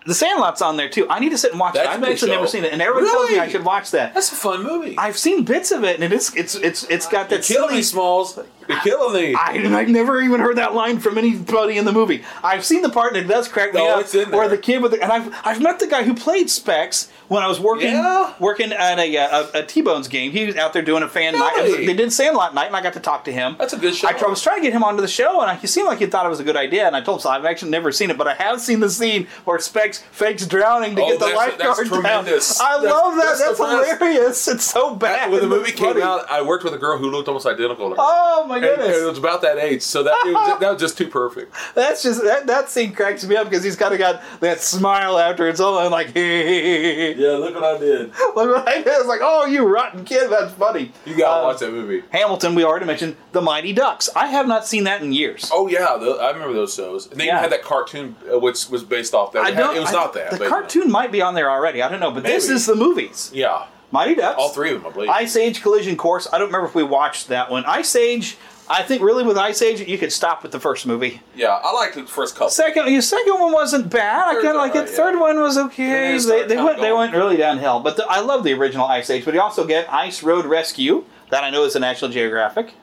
[0.04, 1.06] The Sandlot's on there too.
[1.08, 1.90] I need to sit and watch That's it.
[1.90, 4.14] a I've good actually never seen it, and everyone tells me I should watch that.
[4.14, 4.96] that's a fun movie.
[4.98, 7.76] I've seen bits of it, and it's it's it's it's got They're that killing silly
[7.76, 8.38] me, Smalls.
[8.70, 9.34] They're killing me.
[9.34, 12.24] I, I've never even heard that line from anybody in the movie.
[12.42, 14.00] I've seen the part and it does crack me No, up.
[14.00, 14.48] it's in there.
[14.48, 17.46] the kid with the, and I've I've met the guy who played Specs when I
[17.48, 18.34] was working Yeah?
[18.40, 20.32] working at a, uh, a, a T-Bones game.
[20.32, 21.54] He was out there doing a fan night.
[21.56, 21.86] Really?
[21.86, 23.54] They did Sandlot night, and I got to talk to him.
[23.58, 24.08] That's a good show.
[24.08, 25.98] I tr- was trying to get him onto the show, and I, he seemed like
[26.00, 26.86] he thought it was a good idea.
[26.88, 28.90] And I told him, so I've actually never seen it, but I have seen the
[28.90, 31.86] scene where Specs fakes drowning to Oh, get the lifeguard down.
[31.86, 32.60] tremendous.
[32.60, 33.24] I That's- love that.
[33.38, 33.58] that's That's,
[33.98, 34.48] hilarious.
[34.48, 35.30] It's so bad.
[35.30, 36.02] when the movie came funny.
[36.02, 38.00] out, I worked with a girl who looked almost identical to her.
[38.00, 38.96] Oh my my goodness.
[38.98, 41.54] it was about that age, so that was, that was just too perfect.
[41.74, 45.18] That's just that, that scene cracks me up because he's kind of got that smile
[45.18, 47.14] after it's all and like, hey.
[47.16, 48.08] yeah, look what I did.
[48.08, 48.86] Look what I did.
[48.88, 50.30] It's like, oh, you rotten kid.
[50.30, 50.92] That's funny.
[51.04, 52.02] You gotta Um, watch that movie.
[52.10, 54.08] Hamilton, we already mentioned the Mighty Ducks.
[54.14, 55.50] I have not seen that in years.
[55.52, 57.10] Oh yeah, the, I remember those shows.
[57.10, 57.40] And they Yeah.
[57.40, 59.44] had that cartoon, uh, which was based off that.
[59.44, 60.30] I It, had- it was I- not that.
[60.32, 61.82] The but, cartoon might be on there already.
[61.82, 63.30] I don't know, but this is the movies.
[63.34, 64.36] Yeah, Mighty Ducks.
[64.38, 65.10] all three of them, I believe.
[65.10, 66.28] Ice Age Collision Course.
[66.32, 67.64] I don't remember if we watched that one.
[67.64, 68.36] Ice Age.
[68.72, 71.20] I think really with Ice Age, you could stop with the first movie.
[71.34, 72.50] yeah, I liked the first couple.
[72.50, 74.28] Second, your second one wasn't bad.
[74.28, 74.78] I kind of like it.
[74.78, 74.96] alright, yeah.
[74.96, 76.16] Third one was okay.
[76.16, 77.80] They, they went they went really downhill.
[77.80, 79.24] But the, I love the original Ice Age.
[79.24, 81.04] But you also get Ice Road Rescue.
[81.30, 82.74] That I know is a National Geographic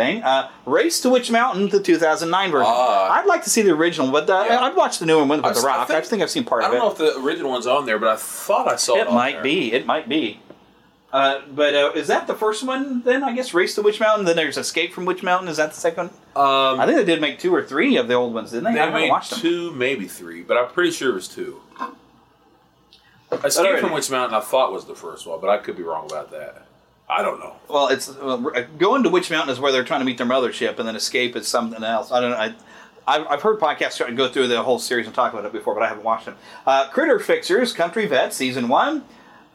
[0.00, 0.22] thing.
[0.22, 2.66] Uh, Race to Witch Mountain, the 2009 version.
[2.68, 3.10] Ah.
[3.12, 4.60] I'd like to see the original, but the, Yeah.
[4.60, 5.80] I'd watch the new one with The Rock.
[5.80, 6.76] I think- think, I've seen part of it.
[6.76, 9.06] I don't know if the original one's on there, but I thought I saw it.
[9.08, 9.42] It might there.
[9.42, 9.72] be.
[9.72, 10.40] It might be.
[11.12, 13.24] Uh, but uh, is that the first one then?
[13.24, 14.26] I guess Race to Witch Mountain.
[14.26, 15.48] Then there's Escape from Witch Mountain.
[15.48, 16.44] Is that the second one?
[16.46, 18.70] Um, I think they did make two or three of the old ones, didn't they?
[18.70, 19.40] I they haven't made watched them.
[19.40, 21.60] two, maybe three, but I'm pretty sure it was two.
[23.44, 26.06] Escape from Witch Mountain, I thought was the first one, but I could be wrong
[26.10, 26.66] about that.
[27.10, 27.56] I don't know.
[27.68, 30.78] Well, it's uh, going to Witch Mountain is where they're trying to meet their mothership,
[30.78, 32.12] and then Escape is something else.
[32.12, 32.36] I don't know.
[32.36, 32.54] I,
[33.06, 35.74] I've, heard podcasts try to go through the whole series and talk about it before,
[35.74, 36.36] but I haven't watched them.
[36.64, 39.04] Uh, Critter Fixers, Country Vet, Season 1,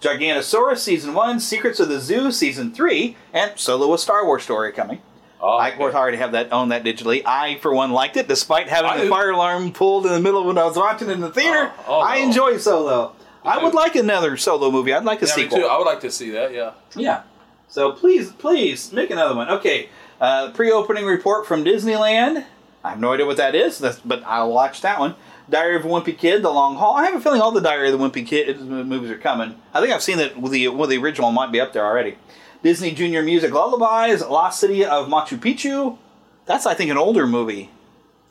[0.01, 4.71] Gigantosaurus, Season 1, Secrets of the Zoo, Season 3, and Solo a Star Wars story
[4.73, 5.01] coming.
[5.39, 7.21] Oh, I worked hard to have that own that digitally.
[7.25, 10.43] I, for one, liked it, despite having I the fire alarm pulled in the middle
[10.45, 11.71] when I was watching it in the theater.
[11.79, 13.15] Oh, oh, I enjoy Solo.
[13.43, 14.91] I would like another Solo movie.
[14.91, 15.59] I'd like a Yeah, sequel.
[15.59, 15.65] too.
[15.65, 16.51] I would like to see that.
[16.51, 16.71] Yeah.
[16.95, 17.23] Yeah.
[17.67, 19.49] So please, please make another one.
[19.49, 19.89] Okay.
[20.19, 22.45] Uh, pre-opening report from Disneyland.
[22.83, 25.15] I have no idea what that is, that's, but I'll watch that one.
[25.49, 26.95] Diary of a Wimpy Kid: The Long Haul.
[26.95, 29.59] I have a feeling all the Diary of the Wimpy Kid movies are coming.
[29.73, 32.17] I think I've seen that the well, the original might be up there already.
[32.63, 35.97] Disney Junior Music Lullabies: Lost City of Machu Picchu.
[36.45, 37.71] That's I think an older movie.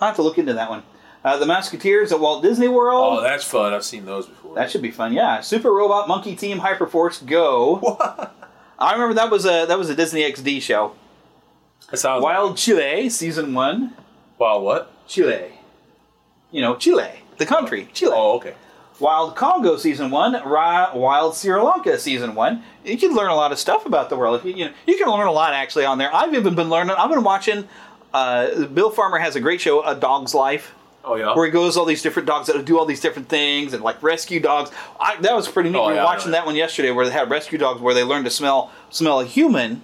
[0.01, 0.83] I have to look into that one.
[1.25, 3.19] Uh, the Musketeers at Walt Disney World.
[3.19, 3.73] Oh, that's fun.
[3.73, 4.55] I've seen those before.
[4.57, 5.13] That should be fun.
[5.13, 8.37] Yeah, Super Robot Monkey Team Hyperforce Go.
[8.79, 10.95] I remember that was a that was a Disney XD show.
[11.91, 13.95] That sounds Wild Chile season one.
[14.39, 15.07] Wild what?
[15.07, 15.53] Chile.
[16.51, 18.13] You know Chile, the country Chile.
[18.15, 18.55] Oh, okay.
[19.01, 20.35] Wild Congo season one.
[20.35, 22.63] Ri- Wild Sri Lanka season one.
[22.85, 24.45] You can learn a lot of stuff about the world.
[24.45, 26.15] You, you know, you can learn a lot actually on there.
[26.15, 26.95] I've even been learning.
[26.97, 27.69] I've been watching.
[28.13, 30.73] Uh, Bill Farmer has a great show, A Dog's Life
[31.05, 31.35] Oh yeah.
[31.35, 34.03] where he goes all these different dogs that do all these different things and like
[34.03, 34.71] rescue dogs.
[34.99, 35.79] I, that was pretty neat.
[35.79, 38.03] Oh, we were yeah, watching that one yesterday where they had rescue dogs where they
[38.05, 39.83] learn to smell smell a human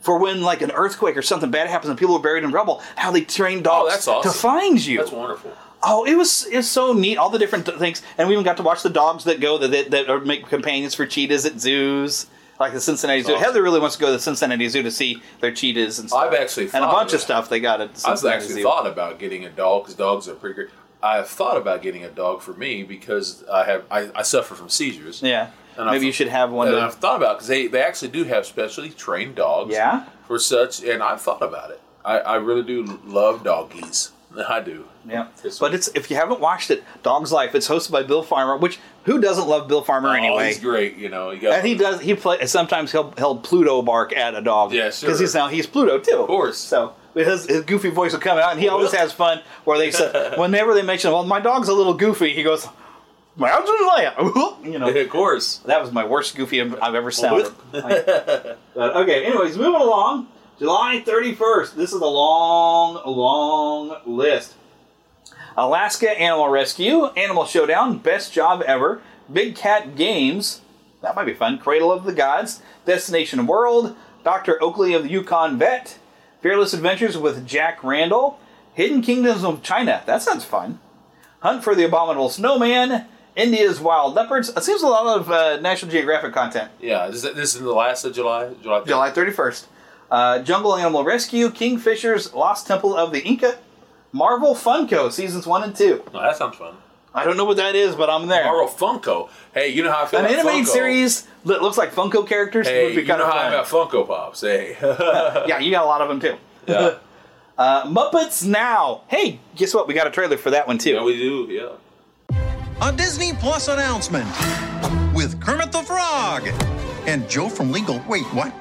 [0.00, 2.82] for when like an earthquake or something bad happens and people are buried in rubble.
[2.96, 4.32] How they train oh, dogs Oh, that's awesome.
[4.32, 4.98] to find you.
[4.98, 5.52] That's wonderful.
[5.82, 7.18] Oh, it was it's so neat.
[7.18, 9.58] All the different th- things, and we even got to watch the dogs that go
[9.58, 12.26] that that, that are make companions for cheetahs at zoos.
[12.58, 13.32] Like the Cincinnati Zoo.
[13.34, 13.44] Awesome.
[13.44, 16.24] Heather really wants to go to the Cincinnati Zoo to see their cheetahs and stuff.
[16.24, 18.62] I've actually and a bunch of of stuff they got at the I've actually Zoo.
[18.62, 20.68] thought about getting a dog because dogs are pretty great.
[21.02, 24.68] I've thought about getting a dog for me because I have I, I suffer from
[24.68, 25.22] seizures.
[25.22, 25.50] Yeah.
[25.76, 26.66] And Maybe I've- you should have one.
[26.66, 29.72] And To, I've thought about because they, they actually do have specially trained dogs.
[29.72, 30.06] Yeah?
[30.26, 31.80] For such, and I've thought about it.
[32.04, 34.10] I, I really do love doggies.
[34.48, 34.86] I do.
[35.08, 37.54] Yeah, but it's if you haven't watched it, Dog's Life.
[37.54, 40.48] It's hosted by Bill Farmer, which who doesn't love Bill Farmer Oh, anyway?
[40.48, 40.96] he's great.
[40.96, 42.00] You know, you And he does.
[42.00, 44.72] He play sometimes he'll he'll Pluto bark at a dog.
[44.72, 45.08] Yeah, sure.
[45.08, 46.18] Because he's now he's Pluto too.
[46.18, 46.58] Of course.
[46.58, 49.40] So his, his goofy voice will come out, and he always has fun.
[49.64, 52.68] Where they say whenever they mention, well, my dog's a little goofy, he goes,
[53.36, 53.68] my dog's
[54.64, 54.88] you know.
[54.88, 55.58] of course.
[55.58, 57.52] That was my worst goofy I've ever sounded.
[57.72, 60.28] But, okay, anyways, moving along.
[60.58, 61.74] July 31st.
[61.76, 64.54] This is a long, long list.
[65.56, 69.00] Alaska Animal Rescue, Animal Showdown, Best Job Ever,
[69.32, 70.62] Big Cat Games,
[71.00, 73.94] that might be fun, Cradle of the Gods, Destination World,
[74.24, 74.60] Dr.
[74.60, 75.98] Oakley of the Yukon Vet,
[76.40, 78.40] Fearless Adventures with Jack Randall,
[78.74, 80.80] Hidden Kingdoms of China, that sounds fun,
[81.38, 84.48] Hunt for the Abominable Snowman, India's Wild Leopards.
[84.48, 86.72] It seems a lot of uh, National Geographic content.
[86.80, 88.54] Yeah, this, this is the last of July.
[88.60, 88.80] July.
[88.80, 88.86] 30th.
[88.86, 89.66] July 31st.
[90.10, 93.58] Uh, Jungle Animal Rescue, Kingfisher's Lost Temple of the Inca,
[94.12, 96.02] Marvel Funko Seasons 1 and 2.
[96.14, 96.74] Oh, that sounds fun.
[97.14, 98.44] I don't know what that is, but I'm there.
[98.44, 99.28] Marvel Funko.
[99.52, 100.72] Hey, you know how I feel An about animated Funko.
[100.72, 103.42] series that looks like Funko characters Hey, would be you kind know of how I
[103.44, 103.52] fun.
[103.54, 104.40] about Funko Pops.
[104.42, 104.76] Hey.
[105.48, 106.36] yeah, you got a lot of them too.
[106.66, 106.98] Yeah.
[107.58, 109.02] uh, Muppets Now.
[109.08, 109.88] Hey, guess what?
[109.88, 110.92] We got a trailer for that one too.
[110.92, 111.46] Yeah, we do.
[111.50, 112.36] Yeah.
[112.80, 114.26] A Disney Plus announcement
[115.14, 116.46] with Kermit the Frog
[117.06, 118.00] and Joe from Legal.
[118.08, 118.52] Wait, what?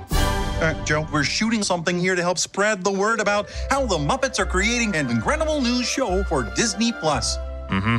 [0.59, 4.39] Uh, Joe, we're shooting something here to help spread the word about how the Muppets
[4.39, 7.37] are creating an incredible new show for Disney Plus.
[7.69, 7.97] Mm-hmm.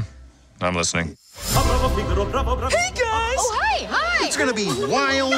[0.60, 1.16] I'm listening.
[1.36, 3.36] Hey guys!
[3.38, 4.26] Oh, hi, hi!
[4.26, 5.34] It's gonna be wild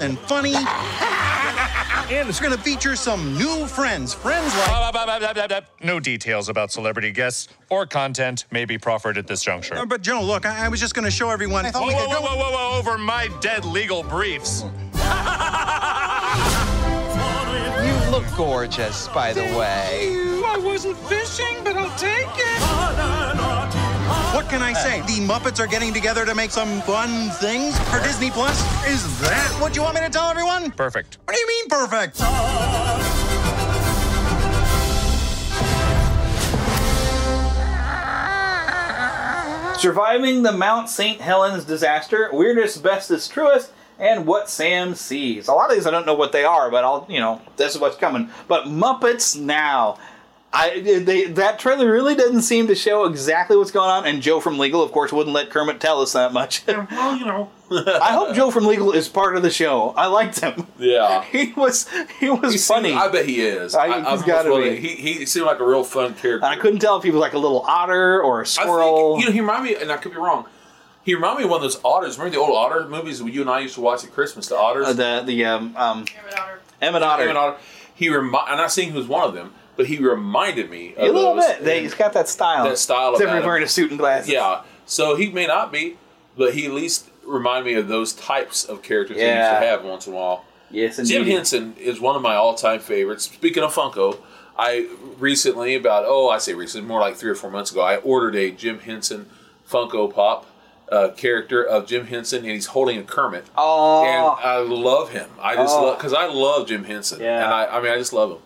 [0.00, 0.54] and funny
[2.12, 4.12] And it's going to feature some new friends.
[4.12, 5.64] Friends like.
[5.82, 9.76] No details about celebrity guests or content may be proffered at this juncture.
[9.76, 11.64] Uh, But Joe, look, I, I was just going to show everyone.
[11.64, 12.36] I thought Whoa, we whoa, could whoa, go.
[12.36, 14.64] whoa, whoa, whoa, over my dead legal briefs.
[18.14, 20.14] You look gorgeous, by the way.
[20.46, 22.60] I wasn't fishing, but I'll take it.
[24.32, 25.00] What can I say?
[25.00, 28.56] The Muppets are getting together to make some fun things for Disney Plus.
[28.86, 30.70] Is that what you want me to tell everyone?
[30.70, 31.18] Perfect.
[31.24, 32.18] What do you mean perfect?
[39.80, 41.20] Surviving the Mount St.
[41.20, 45.48] Helens disaster, weirdest, bestest, truest, and what Sam sees.
[45.48, 47.74] A lot of these I don't know what they are, but I'll you know this
[47.74, 48.30] is what's coming.
[48.48, 49.98] But Muppets now.
[50.56, 54.38] I, they, that trailer really doesn't seem to show exactly what's going on, and Joe
[54.38, 56.64] from Legal, of course, wouldn't let Kermit tell us that much.
[56.68, 57.50] well, you know.
[57.72, 59.88] I hope Joe from Legal is part of the show.
[59.96, 60.68] I liked him.
[60.78, 61.24] Yeah.
[61.32, 61.88] He was
[62.20, 62.90] he was He funny.
[62.90, 63.74] seemed- I bet he is.
[63.74, 64.76] I- I, he's I'm gotta almost be.
[64.76, 66.46] He, he seemed like a real fun character.
[66.46, 69.14] I couldn't tell if he was like a little otter or a squirrel.
[69.16, 70.46] think, you know, he reminded me, and I could be wrong.
[71.04, 72.18] He reminded me of one of those otters.
[72.18, 74.48] Remember the old otter movies that you and I used to watch at Christmas?
[74.48, 74.86] The otters.
[74.86, 76.04] Uh, the the um, um
[76.80, 77.22] Emmett Otter.
[77.22, 77.56] Emmett Otter.
[77.94, 81.04] He remi- I'm not saying he was one of them, but he reminded me a
[81.04, 81.46] little those.
[81.46, 81.64] bit.
[81.64, 82.64] They, he's got that style.
[82.64, 83.46] That style Except for about he's him.
[83.46, 84.30] wearing a suit and glasses.
[84.30, 84.62] Yeah.
[84.86, 85.96] So he may not be,
[86.36, 89.24] but he at least reminded me of those types of characters Yeah.
[89.24, 90.44] I used to have once in a while.
[90.70, 91.24] Yes, Jim.
[91.24, 93.24] Henson is one of my all-time favorites.
[93.24, 94.18] Speaking of Funko,
[94.58, 94.88] I
[95.18, 98.34] recently, about oh, I say recently, more like three or four months ago, I ordered
[98.34, 99.30] a Jim Henson
[99.70, 100.46] Funko Pop
[100.90, 103.44] uh, character of Jim Henson, and he's holding a Kermit.
[103.56, 104.04] Oh.
[104.04, 105.28] and I love him.
[105.40, 105.84] I just Oh.
[105.86, 107.44] love because I love Jim Henson, Yeah.
[107.44, 108.38] and I, I mean, I just love him.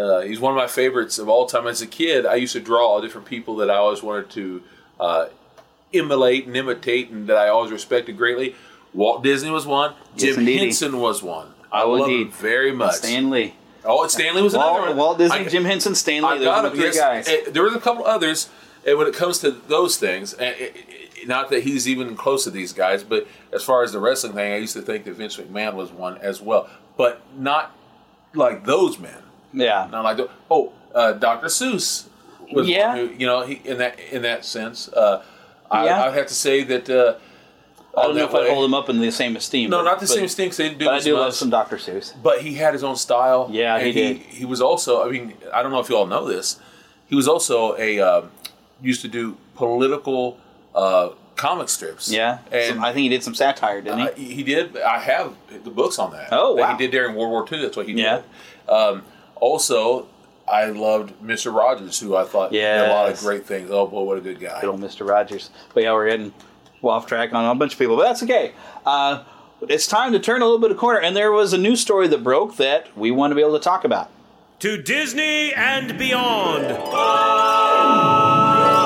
[0.00, 1.66] Uh, he's one of my favorites of all time.
[1.66, 4.62] As a kid, I used to draw all different people that I always wanted to
[5.00, 5.26] uh,
[5.92, 8.54] emulate and imitate, and that I always respected greatly.
[8.94, 9.94] Walt Disney was one.
[10.16, 10.46] Yes, Jim.
[10.46, 11.48] Henson was one.
[11.70, 12.26] I Oh, love indeed.
[12.28, 12.94] him very much.
[12.96, 13.54] Stanley.
[13.84, 14.96] Oh, Stanley was Walt, another one.
[14.96, 16.28] Walt Disney, I- Jim Henson, Stanley.
[16.40, 16.78] I got him.
[16.78, 16.96] yes.
[16.96, 17.28] guys.
[17.28, 18.48] Eh, There was a couple others.
[18.86, 20.70] And when it comes to those things, eh, eh, eh,
[21.26, 24.52] not that he's even close to these guys, but as far as the wrestling thing,
[24.52, 27.74] I used to think that Vince McMahon was one as well, but not
[28.34, 29.22] like those men.
[29.52, 29.88] Yeah.
[29.90, 31.46] Not like the, oh, uh, Dr.
[31.48, 32.06] Seuss
[32.52, 32.88] was Yeah.
[32.88, 34.88] one who, you know, he, in that in that sense.
[34.88, 35.22] Uh,
[35.70, 36.04] I, Yeah.
[36.06, 36.88] I have to say that.
[36.90, 37.14] Uh,
[37.94, 39.68] I don't on know if I'd hold him up in the same esteem.
[39.68, 40.48] No, but- not the but- same esteem.
[40.48, 41.76] 'cause they didn't do But I do love some Dr.
[41.76, 42.14] Seuss.
[42.22, 43.48] But he had his own style.
[43.52, 44.16] Yeah, he and did.
[44.28, 45.06] He was also.
[45.06, 46.58] I mean, I don't know if you all know this.
[47.06, 48.30] He was also a um
[48.80, 50.38] used to do political
[50.74, 52.10] uh, comic strips.
[52.10, 52.38] Yeah.
[52.50, 54.06] and Some- I think he did some satire, didn't he?
[54.06, 54.76] uh, he did.
[54.78, 56.28] I have the books on that.
[56.32, 56.72] Oh, that wow.
[56.76, 57.62] he did during World War II.
[57.62, 58.22] That's what he Yeah.
[58.66, 58.72] did.
[58.72, 59.02] Um,
[59.36, 60.06] also,
[60.48, 61.54] I loved Mr.
[61.54, 63.70] Rogers, who I thought did a lot of great things.
[63.70, 64.60] Oh boy, what a good guy!
[64.60, 65.08] Good old Mr.
[65.08, 65.50] Rogers.
[65.74, 66.32] But yeah, we're getting
[66.82, 68.52] off track on a bunch of people, but that's okay.
[68.84, 69.22] Uh,
[69.68, 72.08] it's time to turn a little bit of corner, and there was a news story
[72.08, 74.10] that broke that we want to be able to talk about.
[74.60, 76.66] To Disney and beyond.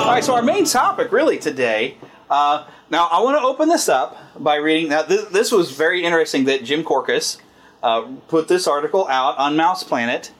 [0.07, 1.97] All right, so our main topic really today.
[2.29, 4.87] Uh, now, I want to open this up by reading.
[4.89, 7.41] Now, this, this was very interesting that Jim Korkis
[7.83, 10.31] uh, put this article out on Mouse Planet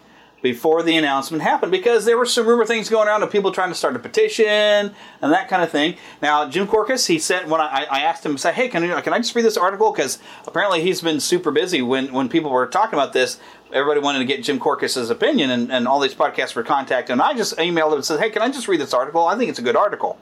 [0.41, 3.69] before the announcement happened because there were some rumor things going around of people trying
[3.69, 5.95] to start a petition and that kind of thing.
[6.21, 9.13] Now, Jim Korkis, he said when I, I asked him, say, hey, can, you, can
[9.13, 9.91] I just read this article?
[9.91, 13.39] Because apparently he's been super busy when, when people were talking about this.
[13.73, 17.13] Everybody wanted to get Jim Korkis's opinion, and, and all these podcasts were contacting.
[17.13, 19.27] And I just emailed him and said, hey, can I just read this article?
[19.27, 20.17] I think it's a good article.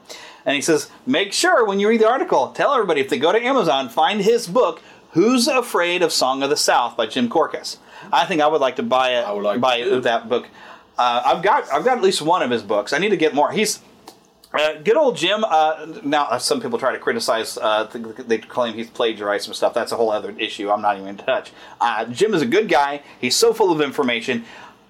[0.46, 3.32] And he says, make sure when you read the article, tell everybody if they go
[3.32, 4.82] to Amazon, find his book,
[5.16, 7.78] Who's Afraid of Song of the South by Jim Korkis.
[8.12, 9.22] I think I would like to buy it.
[9.24, 10.48] I would like buy that book.
[10.98, 12.92] Uh, I've got I've got at least one of his books.
[12.92, 13.52] I need to get more.
[13.52, 13.80] He's
[14.54, 15.46] uh, good old Jim.
[15.46, 17.58] Uh, now uh, some people try to criticize.
[17.58, 17.86] Uh,
[18.28, 19.74] they claim he's plagiarized some stuff.
[19.74, 20.70] That's a whole other issue.
[20.70, 21.54] I'm not even in touch.
[21.80, 23.02] Uh, Jim is a good guy.
[23.20, 24.44] He's so full of information.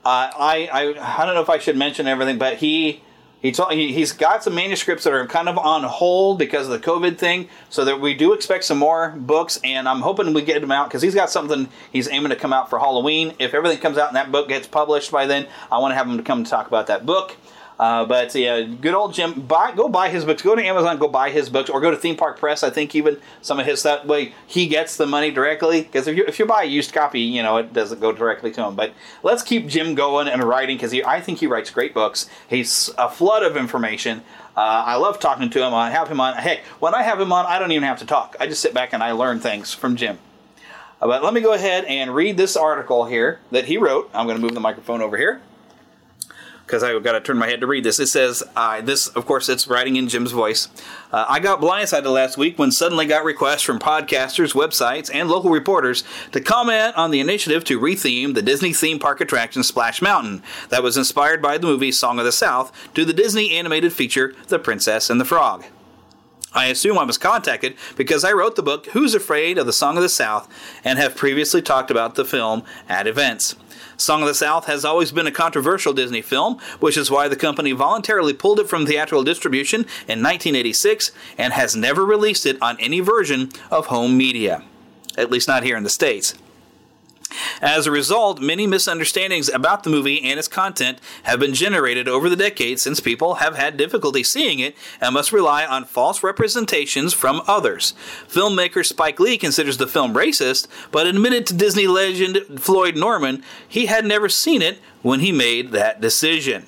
[0.04, 3.02] Uh, I, I I don't know if I should mention everything, but he
[3.46, 6.72] he, told, he he's got some manuscripts that are kind of on hold because of
[6.72, 7.48] the COVID thing.
[7.70, 10.90] So that we do expect some more books, and I'm hoping we get them out
[10.90, 13.36] because he's got something he's aiming to come out for Halloween.
[13.38, 16.10] If everything comes out and that book gets published by then, I want to have
[16.10, 17.38] him to come talk about that book.
[17.78, 19.42] Uh, but yeah, good old Jim.
[19.42, 20.42] Buy, go buy his books.
[20.42, 20.98] Go to Amazon.
[20.98, 22.64] Go buy his books, or go to Theme Park Press.
[22.64, 25.82] I think even some of his that way he gets the money directly.
[25.82, 28.52] Because if you if you buy a used copy, you know it doesn't go directly
[28.52, 28.76] to him.
[28.76, 32.30] But let's keep Jim going and writing because I think he writes great books.
[32.48, 34.24] He's a flood of information.
[34.56, 35.74] Uh, I love talking to him.
[35.74, 36.36] I have him on.
[36.36, 38.38] Heck, when I have him on, I don't even have to talk.
[38.40, 40.18] I just sit back and I learn things from Jim.
[41.02, 44.10] Uh, But let me go ahead and read this article here that he wrote.
[44.14, 45.42] I'm going to move the microphone over here.
[46.66, 48.00] Because I've got to turn my head to read this.
[48.00, 50.68] It says, uh, "This, of course, it's writing in Jim's voice."
[51.12, 55.50] Uh, I got blindsided last week when suddenly got requests from podcasters, websites, and local
[55.50, 60.44] reporters to comment on the initiative to retheme the Disney theme park attraction Splash Mountain
[60.70, 64.36] that was inspired by the movie Song of the South to the Disney animated feature
[64.48, 65.66] The Princess and the Frog.
[66.56, 69.98] I assume I was contacted because I wrote the book Who's Afraid of the Song
[69.98, 70.48] of the South
[70.86, 73.56] and have previously talked about the film at events.
[73.98, 77.36] Song of the South has always been a controversial Disney film, which is why the
[77.36, 82.78] company voluntarily pulled it from theatrical distribution in 1986 and has never released it on
[82.80, 84.64] any version of home media,
[85.18, 86.36] at least not here in the States.
[87.62, 92.30] As a result, many misunderstandings about the movie and its content have been generated over
[92.30, 97.14] the decades since people have had difficulty seeing it and must rely on false representations
[97.14, 97.94] from others.
[98.28, 103.88] Filmmaker Spike Lee considers the film racist, but admitted to Disney legend Floyd Norman he
[103.88, 106.66] had never seen it when he made that decision.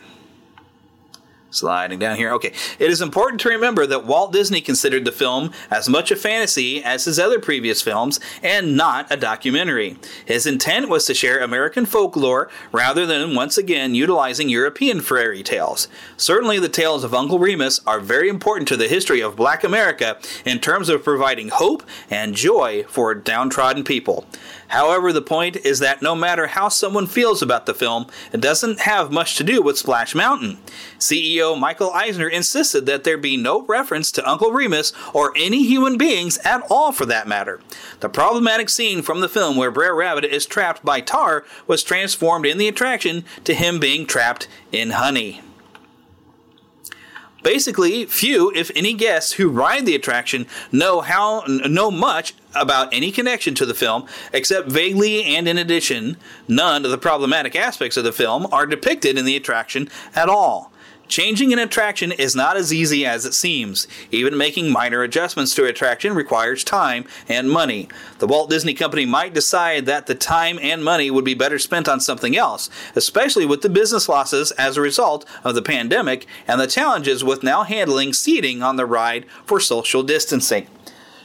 [1.58, 2.32] Sliding down here.
[2.34, 2.54] Okay.
[2.78, 6.84] It is important to remember that Walt Disney considered the film as much a fantasy
[6.84, 9.98] as his other previous films and not a documentary.
[10.26, 15.88] His intent was to share American folklore rather than once again utilizing European fairy tales.
[16.16, 20.20] Certainly, the tales of Uncle Remus are very important to the history of black America
[20.46, 21.82] in terms of providing hope
[22.12, 24.28] and joy for downtrodden people.
[24.70, 28.82] However, the point is that no matter how someone feels about the film, it doesn't
[28.82, 30.58] have much to do with Splash Mountain.
[31.00, 35.98] CEO Michael Eisner insisted that there be no reference to Uncle Remus or any human
[35.98, 37.62] beings at all for that matter.
[38.02, 42.46] The problematic scene from the film where Brer Rabbit is trapped by tar was transformed
[42.46, 45.42] in the attraction to him being trapped in honey.
[47.44, 53.12] Basically, few, if any, guests who ride the attraction know how know much about any
[53.12, 58.04] connection to the film, except vaguely and in addition, none of the problematic aspects of
[58.04, 60.72] the film are depicted in the attraction at all.
[61.08, 63.88] Changing an attraction is not as easy as it seems.
[64.12, 67.88] Even making minor adjustments to an attraction requires time and money.
[68.20, 71.88] The Walt Disney Company might decide that the time and money would be better spent
[71.88, 76.60] on something else, especially with the business losses as a result of the pandemic and
[76.60, 80.68] the challenges with now handling seating on the ride for social distancing.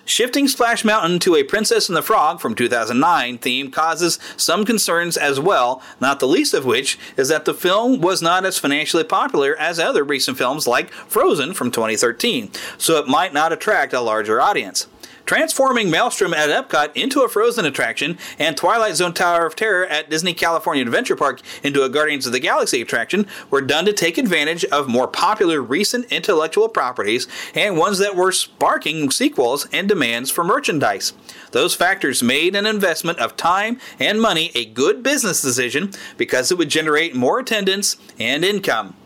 [0.05, 5.17] Shifting Splash Mountain to a Princess and the Frog from 2009 theme causes some concerns
[5.17, 9.05] as well, not the least of which is that the film was not as financially
[9.05, 14.01] popular as other recent films like Frozen from 2013, so it might not attract a
[14.01, 14.89] larger audience.
[15.33, 20.11] Transforming Maelstrom at Epcot into a Frozen attraction and Twilight Zone Tower of Terror at
[20.11, 24.19] Disney California Adventure Park into a Guardians of the Galaxy attraction were done to take
[24.19, 30.31] advantage of more popular recent intellectual properties and ones that were sparking sequels and demands
[30.31, 31.15] for merchandise.
[31.53, 36.59] Those factors made an investment of time and money a good business decision because it
[36.59, 38.97] would generate more attendance and income.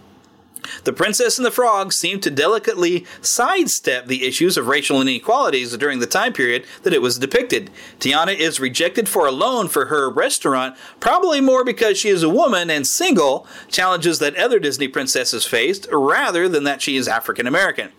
[0.85, 5.99] The Princess and the Frog seemed to delicately sidestep the issues of racial inequalities during
[5.99, 7.71] the time period that it was depicted.
[8.01, 12.29] Tiana is rejected for a loan for her restaurant, probably more because she is a
[12.29, 17.47] woman and single, challenges that other Disney princesses faced, rather than that she is African
[17.47, 17.93] American.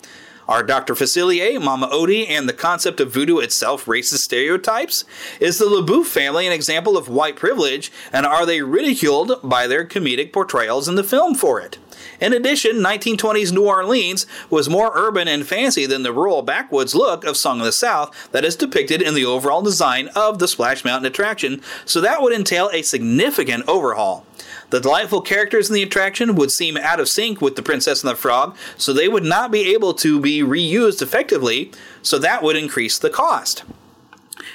[0.47, 0.93] Are Dr.
[0.93, 5.03] Facilier, Mama Odie, and the concept of voodoo itself racist stereotypes?
[5.41, 9.67] Is the La Bouff family an example of white privilege, and are they ridiculed by
[9.67, 11.79] their comedic portrayals in the film for it?
[12.21, 17.25] In addition, 1920s New Orleans was more urban and fancy than the rural backwoods look
[17.25, 20.85] of Song of the South that is depicted in the overall design of the Splash
[20.85, 24.25] Mountain attraction, so that would entail a significant overhaul.
[24.69, 28.11] The delightful characters in the attraction would seem out of sync with the Princess and
[28.11, 32.57] the Frog, so they would not be able to be reused effectively, so that would
[32.57, 33.63] increase the cost.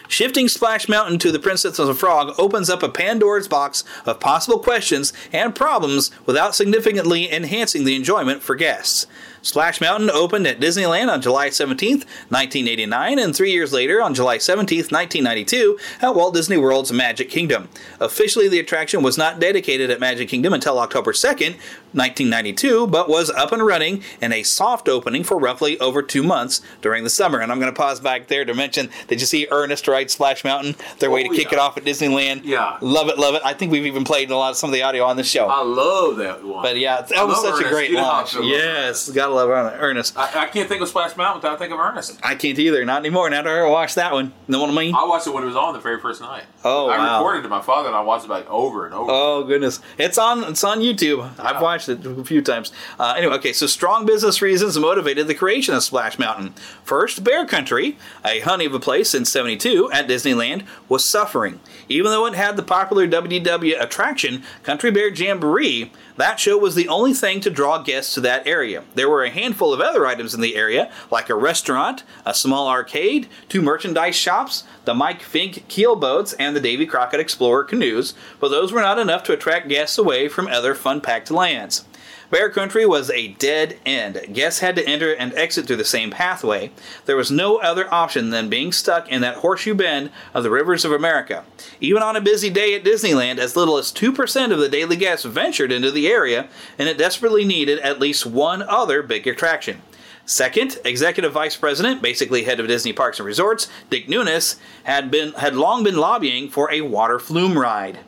[0.09, 4.21] Shifting Splash Mountain to the Princess and the Frog opens up a Pandora's box of
[4.21, 9.07] possible questions and problems without significantly enhancing the enjoyment for guests.
[9.43, 14.39] Splash Mountain opened at Disneyland on July 17, 1989, and three years later, on July
[14.39, 17.69] 17, 1992, at Walt Disney World's Magic Kingdom.
[17.99, 21.55] Officially, the attraction was not dedicated at Magic Kingdom until October 2,
[21.93, 26.61] 1992, but was up and running in a soft opening for roughly over two months
[26.81, 27.41] during the summer.
[27.41, 30.45] And I'm going to pause back there to mention did you see Ernest ride Splash
[30.45, 30.77] Mountain?
[30.99, 31.59] Their way Oh, to kick yeah.
[31.59, 32.43] it off at Disneyland.
[32.45, 32.79] Yeah.
[32.81, 33.43] Love it, love it.
[33.45, 35.47] I think we've even played a lot of some of the audio on the show.
[35.47, 36.63] I love that one.
[36.63, 38.35] But yeah, that I was such a great You launch.
[38.35, 40.17] Yes, gotta gotta love Ernest.
[40.17, 42.19] I, I can't think of Splash Mountain without thinking of Ernest.
[42.23, 43.31] I can't either, not anymore.
[43.31, 44.95] Now that I watched that one, know what I mean?
[44.95, 46.45] I watched it when it was on the very first night.
[46.65, 47.19] Oh, I wow.
[47.19, 49.11] recorded it to my father and I watched it like over and over.
[49.11, 51.29] Oh goodness, it's on it's on YouTube.
[51.39, 52.73] I've watched it a few times.
[52.99, 56.55] Uh, anyway, okay, so strong business reasons motivated the creation of Splash Mountain.
[56.85, 61.61] First, Bear Country, a honey of a place since '72 at Disneyland, was suffering.
[61.89, 66.89] Even though it had the popular WDW attraction Country Bear Jamboree, that show was the
[66.89, 68.85] only thing to draw guests to that area.
[68.95, 72.69] There were a handful of other items in the area, like a restaurant, a small
[72.69, 78.15] arcade, two merchandise shops, the Mike Fink keel boats, and the Davy Crockett Explorer canoes,
[78.41, 81.85] but those were not enough to attract guests away from other fun packed lands.
[82.33, 84.19] Bear Country was a dead end.
[84.33, 86.71] Guests had to enter and exit through the same pathway.
[87.05, 90.87] There was no other option than being stuck in that horseshoe bend of the rivers
[90.87, 91.45] of America.
[91.79, 95.27] Even on a busy day at Disneyland, as little as 2% of the daily guests
[95.27, 99.83] ventured into the area, and it desperately needed at least one other big attraction.
[100.25, 105.33] Second, executive vice president, basically head of Disney Parks and Resorts, Dick Nunis, had been
[105.33, 107.99] had long been lobbying for a water flume ride.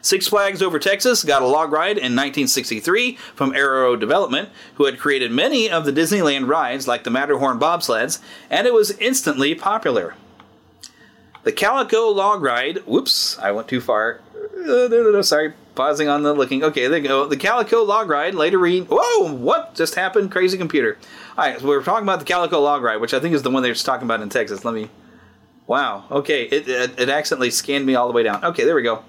[0.00, 5.00] Six Flags Over Texas got a log ride in 1963 from Arrow Development, who had
[5.00, 10.14] created many of the Disneyland rides like the Matterhorn bobsleds, and it was instantly popular.
[11.42, 14.20] The Calico Log Ride, whoops, I went too far.
[14.34, 16.62] Uh, no, no, no, sorry, pausing on the looking.
[16.62, 17.26] Okay, there you go.
[17.26, 18.86] The Calico Log Ride, later read.
[18.88, 20.30] Whoa, what just happened?
[20.30, 20.98] Crazy computer.
[21.38, 23.42] All right, so we were talking about the Calico Log Ride, which I think is
[23.42, 24.64] the one they were talking about in Texas.
[24.64, 24.88] Let me.
[25.66, 28.42] Wow, okay, it, it, it accidentally scanned me all the way down.
[28.42, 29.02] Okay, there we go.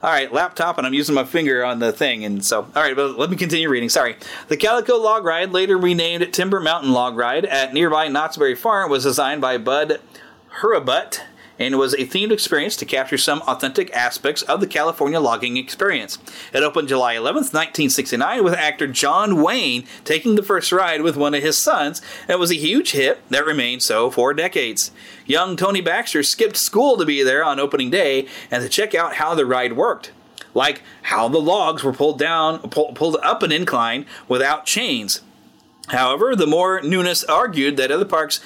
[0.00, 2.96] All right, laptop, and I'm using my finger on the thing, and so all right.
[2.96, 3.90] But let me continue reading.
[3.90, 4.16] Sorry.
[4.46, 8.90] The Calico Log Ride, later renamed Timber Mountain Log Ride, at nearby Knott's Berry Farm,
[8.90, 10.00] was designed by Bud
[10.62, 11.20] Hurlbut
[11.58, 16.18] and was a themed experience to capture some authentic aspects of the California logging experience.
[16.52, 21.34] It opened July 11th, 1969, with actor John Wayne taking the first ride with one
[21.34, 24.90] of his sons, and it was a huge hit that remained so for decades.
[25.26, 29.16] Young Tony Baxter skipped school to be there on opening day and to check out
[29.16, 30.12] how the ride worked.
[30.54, 35.20] Like how the logs were pulled down, pull, pulled up an incline without chains.
[35.88, 38.40] However, the more Nunis argued that other parks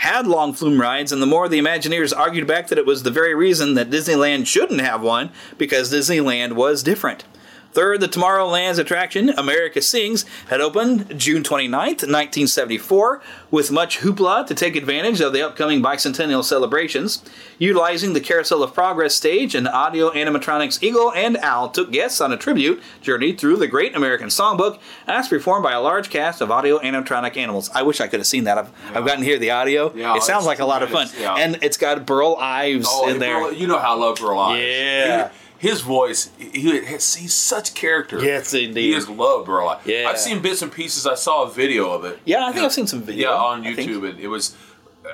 [0.00, 3.10] had long flume rides, and the more the Imagineers argued back that it was the
[3.10, 7.24] very reason that Disneyland shouldn't have one, because Disneyland was different.
[7.72, 14.54] Third, the Tomorrowland's attraction, America Sings, had opened June 29th, 1974, with much hoopla to
[14.54, 17.22] take advantage of the upcoming bicentennial celebrations.
[17.58, 22.32] Utilizing the Carousel of Progress stage, and audio animatronics Eagle and Owl took guests on
[22.32, 26.50] a tribute journey through the Great American Songbook, as performed by a large cast of
[26.50, 27.70] audio animatronic animals.
[27.74, 28.58] I wish I could have seen that.
[28.58, 29.92] I've, I've gotten to hear the audio.
[29.94, 31.08] Yeah, it sounds like a lot of fun.
[31.20, 31.34] yeah.
[31.34, 33.38] And it's got Burl Ives Oh, in there.
[33.40, 34.64] Burl- you know how I love Burl Ives.
[34.64, 35.28] Yeah.
[35.28, 38.18] He- his voice, he, he's, he's such character.
[38.24, 38.80] Yes, indeed.
[38.80, 39.86] He just loved Ives.
[39.86, 40.08] Yeah.
[40.08, 41.06] I've seen bits and pieces.
[41.06, 42.18] I saw a video of it.
[42.24, 43.28] Yeah, I think I've seen some video.
[43.28, 44.56] Yeah, on YouTube, and it was.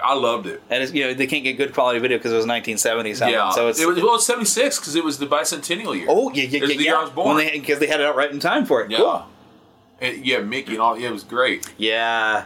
[0.04, 0.62] I loved it.
[0.70, 3.34] And it's, you know they can't get good quality video because it was 1970 something.
[3.34, 6.06] yeah, so it's it was well, it's seventy six because it was the bicentennial year.
[6.08, 6.80] oh yeah yeah yeah, the yeah.
[6.80, 7.36] year I was born.
[7.36, 8.90] When they because they had it out right in time for it.
[8.90, 9.26] yeah, Cool.
[10.00, 10.98] Yeah, Mickey and all.
[10.98, 11.72] Yeah, it was great.
[11.76, 12.44] Yeah.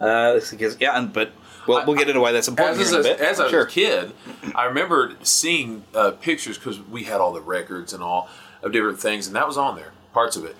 [0.00, 1.32] Uh, is- yeah, and, but
[1.66, 3.20] we'll, we'll get into why that's important As, in a bit.
[3.20, 3.62] as I was sure.
[3.62, 4.12] a kid,
[4.54, 8.28] I remember seeing uh, pictures because we had all the records and all
[8.62, 10.56] of different things, and that was on there, parts of it.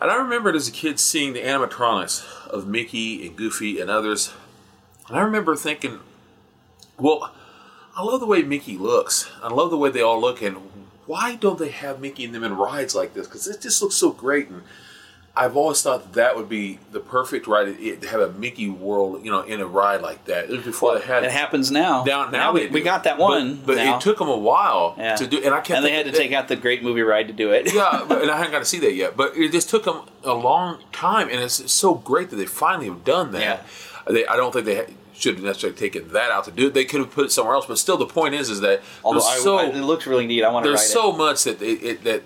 [0.00, 4.32] And I remembered as a kid seeing the animatronics of Mickey and Goofy and others.
[5.08, 6.00] And I remember thinking,
[6.98, 7.32] well,
[7.96, 9.30] I love the way Mickey looks.
[9.42, 10.56] I love the way they all look, and
[11.06, 13.26] why don't they have Mickey and them in rides like this?
[13.26, 14.48] Because it just looks so great.
[14.48, 14.62] And
[15.36, 19.24] I've always thought that, that would be the perfect ride to have a Mickey world,
[19.24, 20.44] you know, in a ride like that.
[20.44, 22.04] It was before they had It happens now.
[22.04, 24.94] Now, now, Now we- we got that one but, but it took them a while
[24.96, 25.16] Yeah.
[25.16, 25.38] to do.
[25.44, 27.32] And I kept and they had to thinking- take out the great movie ride to
[27.32, 27.74] do it.
[27.74, 29.16] yeah, but, and I haven't got to see that yet.
[29.16, 32.86] But it just took them a long time, and it's so great that they finally
[32.86, 33.66] have done that.
[34.08, 36.74] They, I don't think they ha- should have necessarily taken that out to do it.
[36.74, 39.20] They could have put it somewhere else, but still, the point is, is that Although
[39.26, 40.44] I, so I- it looks really neat.
[40.44, 42.22] I want to there's so much that it, it, that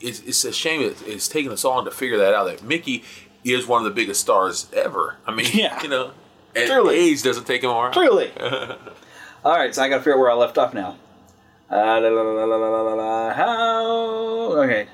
[0.00, 2.44] it's, it's a shame that it's taken us all to figure that out.
[2.44, 3.04] That Mickey
[3.44, 5.16] is one of the biggest stars ever.
[5.26, 5.82] I mean, Yeah.
[5.82, 6.12] you know,
[6.54, 6.96] Truly.
[6.96, 7.92] age doesn't take him around.
[7.92, 8.30] Truly.
[9.44, 10.96] All right, so I got to figure out where I left off now.
[11.70, 13.86] Uh, la, la, la, how?
[14.62, 14.88] Okay.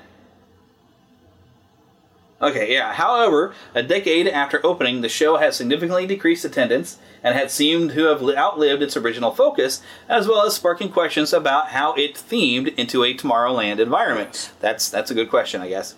[2.45, 2.93] Okay, yeah.
[2.93, 8.03] However, a decade after opening, the show has significantly decreased attendance and had seemed to
[8.03, 13.03] have outlived its original focus, as well as sparking questions about how it themed into
[13.03, 14.51] a Tomorrowland environment.
[14.59, 15.95] That's that's a good question, I guess.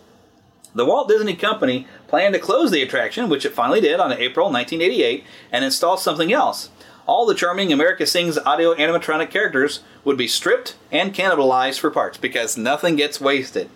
[0.74, 4.50] The Walt Disney Company planned to close the attraction, which it finally did on April
[4.50, 6.70] 1988, and install something else.
[7.06, 12.18] All the charming America Sings audio animatronic characters would be stripped and cannibalized for parts
[12.18, 13.70] because nothing gets wasted.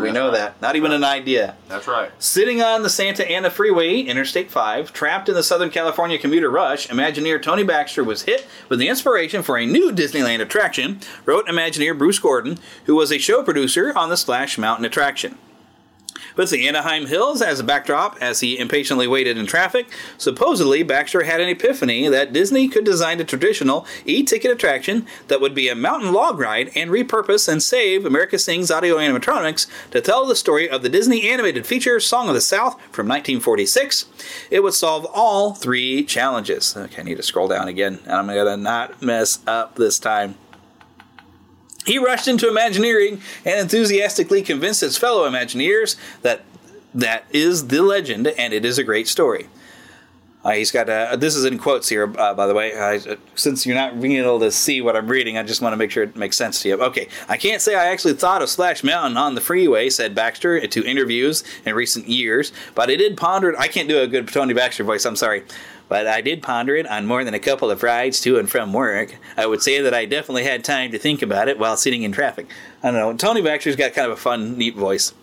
[0.00, 0.60] We know that.
[0.60, 1.54] Not even an idea.
[1.68, 2.10] That's right.
[2.18, 6.88] Sitting on the Santa Ana Freeway, Interstate 5, trapped in the Southern California commuter rush,
[6.88, 11.96] Imagineer Tony Baxter was hit with the inspiration for a new Disneyland attraction, wrote Imagineer
[11.96, 15.38] Bruce Gordon, who was a show producer on the Splash Mountain attraction.
[16.38, 21.24] With the Anaheim Hills as a backdrop as he impatiently waited in traffic, supposedly Baxter
[21.24, 25.68] had an epiphany that Disney could design a traditional e ticket attraction that would be
[25.68, 30.36] a mountain log ride and repurpose and save America Sings audio animatronics to tell the
[30.36, 34.04] story of the Disney animated feature Song of the South from 1946.
[34.48, 36.76] It would solve all three challenges.
[36.76, 39.98] Okay, I need to scroll down again, and I'm going to not mess up this
[39.98, 40.36] time.
[41.88, 46.42] He rushed into Imagineering and enthusiastically convinced his fellow Imagineers that
[46.94, 49.48] that is the legend and it is a great story.
[50.48, 52.74] Uh, he's got uh, this is in quotes here, uh, by the way.
[52.74, 52.98] I,
[53.34, 55.90] since you're not being able to see what I'm reading, I just want to make
[55.90, 56.82] sure it makes sense to you.
[56.82, 60.66] Okay, I can't say I actually thought of Splash Mountain on the freeway," said Baxter
[60.66, 63.58] to interviews in recent years, but I did ponder it.
[63.58, 65.04] I can't do a good Tony Baxter voice.
[65.04, 65.44] I'm sorry.
[65.90, 68.74] But I did ponder it on more than a couple of rides to and from
[68.74, 69.16] work.
[69.38, 72.12] I would say that I definitely had time to think about it while sitting in
[72.12, 72.46] traffic.
[72.82, 73.14] I don't know.
[73.16, 75.14] Tony Baxter's got kind of a fun, neat voice.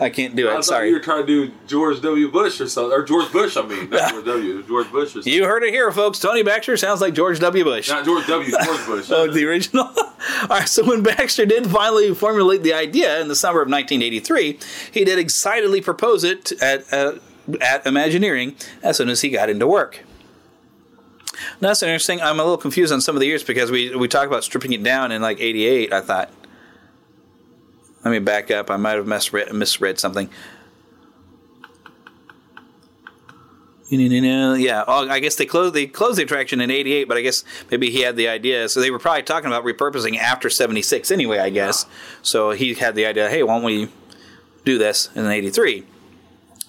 [0.00, 0.50] I can't do it.
[0.50, 0.88] I thought Sorry.
[0.88, 2.30] you were trying to do George W.
[2.30, 3.56] Bush or something, or George Bush.
[3.56, 4.62] I mean, not George W.
[4.68, 5.08] George Bush.
[5.08, 5.32] Or something.
[5.32, 6.20] You heard it here, folks.
[6.20, 7.64] Tony Baxter sounds like George W.
[7.64, 7.88] Bush.
[7.88, 8.50] Not George W.
[8.50, 9.08] George Bush.
[9.12, 9.84] oh, the original.
[9.96, 10.68] All right.
[10.68, 14.58] So when Baxter did finally formulate the idea in the summer of 1983,
[14.92, 17.14] he did excitedly propose it at uh,
[17.60, 20.04] at Imagineering as soon as he got into work.
[21.60, 22.20] Now, that's interesting.
[22.20, 24.72] I'm a little confused on some of the years because we we talked about stripping
[24.72, 25.92] it down in like '88.
[25.92, 26.30] I thought.
[28.08, 28.70] Let me back up.
[28.70, 30.30] I might have misread, misread something.
[33.90, 37.90] Yeah, I guess they closed they closed the attraction in '88, but I guess maybe
[37.90, 38.66] he had the idea.
[38.70, 41.38] So they were probably talking about repurposing after '76 anyway.
[41.38, 41.84] I guess.
[42.22, 43.28] So he had the idea.
[43.28, 43.90] Hey, why don't we
[44.64, 45.84] do this in '83?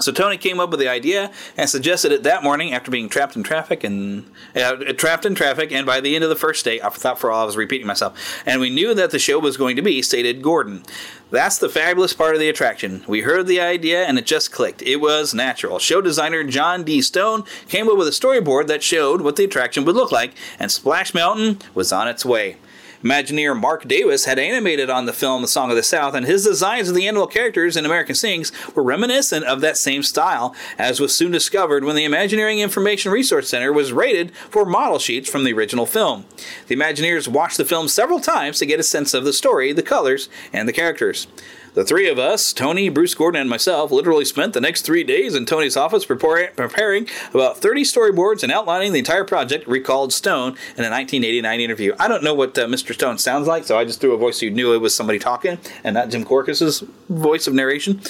[0.02, 3.36] So Tony came up with the idea and suggested it that morning after being trapped
[3.36, 4.26] in traffic and
[4.56, 5.74] uh, trapped in traffic.
[5.74, 7.86] And by the end of the first day, I thought for all I was repeating
[7.86, 10.84] myself, and we knew that the show was going to be stated Gordon.
[11.32, 13.04] That's the fabulous part of the attraction.
[13.08, 14.82] We heard the idea and it just clicked.
[14.82, 15.78] It was natural.
[15.78, 17.02] Show designer John D.
[17.02, 20.72] Stone came up with a storyboard that showed what the attraction would look like, and
[20.72, 22.58] Splash Mountain was on its way.
[23.04, 26.44] Imagineer Marc Davis had animated on the film The Song of the South, and his
[26.44, 31.00] designs of the animal characters in American Sings were reminiscent of that same style, as
[31.00, 35.46] was soon discovered when the Imagineering Information Resource Center was rated for model sheets from
[35.46, 36.26] the original film.
[36.68, 39.82] The Imagineers watched the film several times to get a sense of the story, the
[39.82, 41.28] colors, and the characters.
[41.74, 45.36] The three of us, Tony, Bruce Gordon, and myself, literally spent the next three days
[45.36, 50.54] in Tony's office prepar- preparing about 30 storyboards and outlining the entire project, recalled Stone
[50.78, 51.96] in a 1989 interview.
[52.00, 52.94] I don't know what uh, Mr.
[52.94, 55.60] Stone sounds like, so I just threw a voice you knew it was somebody talking
[55.84, 58.02] and not Jim Korkis's voice of narration.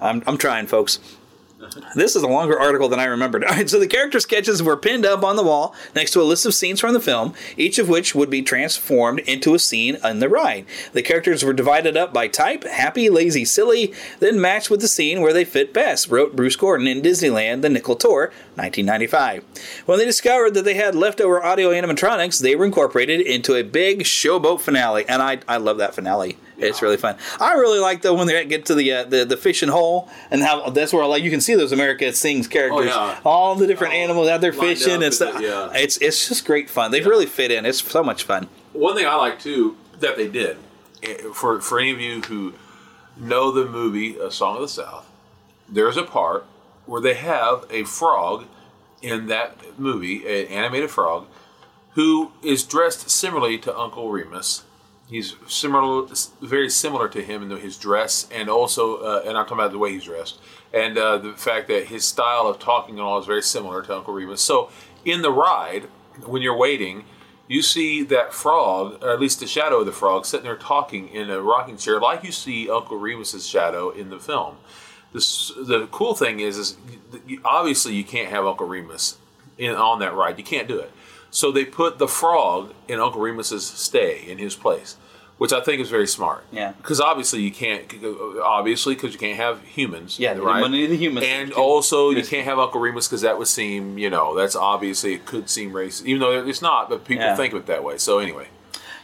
[0.00, 0.98] I'm, I'm trying, folks.
[1.94, 3.44] This is a longer article than I remembered.
[3.50, 6.24] All right, so the character sketches were pinned up on the wall next to a
[6.24, 9.96] list of scenes from the film, each of which would be transformed into a scene
[10.04, 10.66] in the ride.
[10.92, 15.20] The characters were divided up by type happy, lazy, silly, then matched with the scene
[15.20, 19.44] where they fit best, wrote Bruce Gordon in Disneyland The Nickel Tour, 1995.
[19.86, 24.00] When they discovered that they had leftover audio animatronics, they were incorporated into a big
[24.00, 26.36] showboat finale, and I, I love that finale.
[26.60, 27.16] It's really fun.
[27.40, 30.42] I really like though when they get to the uh, the the fishing hole and
[30.42, 33.20] how that's where like you can see those America Sings characters, Oh, yeah.
[33.24, 35.36] all the different animals out there fishing and stuff.
[35.36, 35.70] and, yeah.
[35.74, 36.90] It's it's just great fun.
[36.90, 37.66] They really fit in.
[37.66, 38.48] It's so much fun.
[38.72, 40.56] One thing I like too that they did
[41.02, 42.54] eh, for for any of you who
[43.16, 45.06] know the movie A Song of the South,
[45.68, 46.46] there's a part
[46.86, 48.46] where they have a frog
[49.02, 51.26] in that movie, an animated frog,
[51.94, 54.62] who is dressed similarly to Uncle Remus.
[55.10, 56.06] He's similar,
[56.40, 59.78] very similar to him in his dress, and also, uh, and I'm talking about the
[59.78, 60.38] way he's dressed,
[60.72, 63.96] and uh, the fact that his style of talking and all is very similar to
[63.96, 64.40] Uncle Remus.
[64.40, 64.70] So,
[65.04, 65.88] in the ride,
[66.24, 67.04] when you're waiting,
[67.48, 71.08] you see that frog, or at least the shadow of the frog, sitting there talking
[71.08, 74.58] in a rocking chair, like you see Uncle Remus's shadow in the film.
[75.12, 76.76] The cool thing is, is
[77.44, 79.18] obviously you can't have Uncle Remus
[79.58, 80.38] in, on that ride.
[80.38, 80.92] You can't do it.
[81.30, 84.96] So they put the frog in Uncle Remus's stay in his place,
[85.40, 86.44] which I think is very smart.
[86.52, 86.72] Yeah.
[86.72, 87.90] Because obviously you can't,
[88.44, 90.18] obviously because you can't have humans.
[90.18, 90.62] Yeah, right.
[90.62, 91.24] of the humans.
[91.26, 95.14] And also you can't have Uncle Remus because that would seem, you know, that's obviously
[95.14, 96.90] it could seem racist, even though it's not.
[96.90, 97.36] But people Yeah.
[97.36, 97.96] think of it that way.
[97.96, 98.48] So anyway,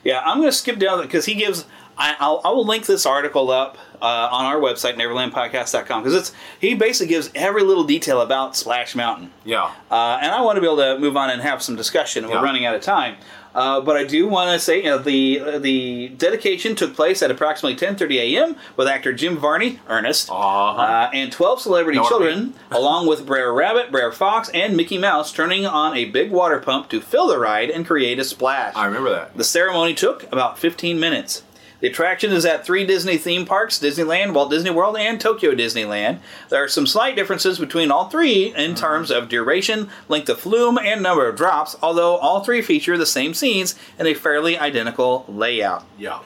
[0.04, 1.64] Yeah, I'm going to skip down because he gives.
[1.96, 6.32] I, I'll, I will link this article up uh, on our website, neverlandpodcast.com, because it's
[6.60, 9.30] he basically gives every little detail about Splash Mountain.
[9.44, 9.70] Yeah.
[9.90, 12.26] Uh, and I want to be able to move on and have some discussion.
[12.28, 12.42] We're Yeah.
[12.42, 13.16] running out of time.
[13.54, 17.30] Uh, but I do want to say you know, the the dedication took place at
[17.30, 18.56] approximately 10:30 a.m.
[18.76, 23.24] with actor Jim Varney, Ernest, uh, and 12 celebrity Know what I children, along with
[23.24, 27.28] Brer Rabbit, Brer Fox, and Mickey Mouse, turning on a big water pump to fill
[27.28, 28.74] the ride and create a splash.
[28.76, 29.34] I remember that.
[29.34, 31.42] The ceremony took about 15 minutes.
[31.80, 36.20] The attraction is at three Disney theme parks Disneyland, Walt Disney World, and Tokyo Disneyland.
[36.48, 40.78] There are some slight differences between all three in terms of duration, length of flume,
[40.78, 45.24] and number of drops, although all three feature the same scenes in a fairly identical
[45.28, 45.84] layout.
[45.98, 46.20] Yeah.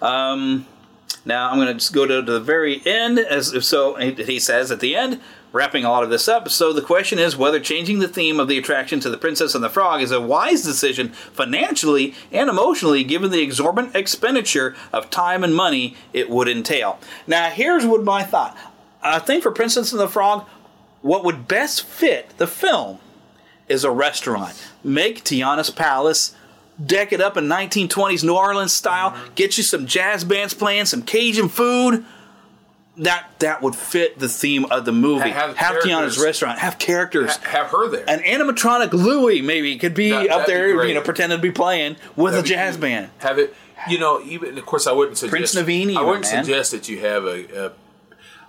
[0.00, 0.66] Um,
[1.24, 3.94] now I'm going to just go to, to the very end, as if so.
[3.94, 5.20] He he says at the end,
[5.52, 6.48] wrapping a lot of this up.
[6.48, 9.62] So the question is whether changing the theme of the attraction to the Princess and
[9.62, 15.44] the Frog is a wise decision financially and emotionally, given the exorbitant expenditure of time
[15.44, 16.98] and money it would entail.
[17.26, 18.56] Now here's what my thought.
[19.02, 20.46] I think for Princess and the Frog,
[21.02, 22.98] what would best fit the film
[23.68, 24.54] is a restaurant.
[24.84, 26.34] Make Tiana's Palace,
[26.84, 31.02] deck it up in 1920s New Orleans style, get you some jazz bands playing, some
[31.02, 32.04] Cajun food.
[32.98, 35.30] That that would fit the theme of the movie.
[35.30, 37.34] Have- Have, have Tiana's restaurant, have characters.
[37.36, 38.04] Ha- have her there.
[38.06, 41.42] An animatronic Louie maybe could be That- up that'd be there, you know, pretending to
[41.42, 42.80] be playing with That'd a jazz cute.
[42.82, 43.08] band.
[43.18, 43.54] Have it,
[43.88, 46.44] you know, even of course I wouldn't suggest Prince Naveen I wouldn't man.
[46.44, 47.66] suggest that you have a.
[47.68, 47.72] a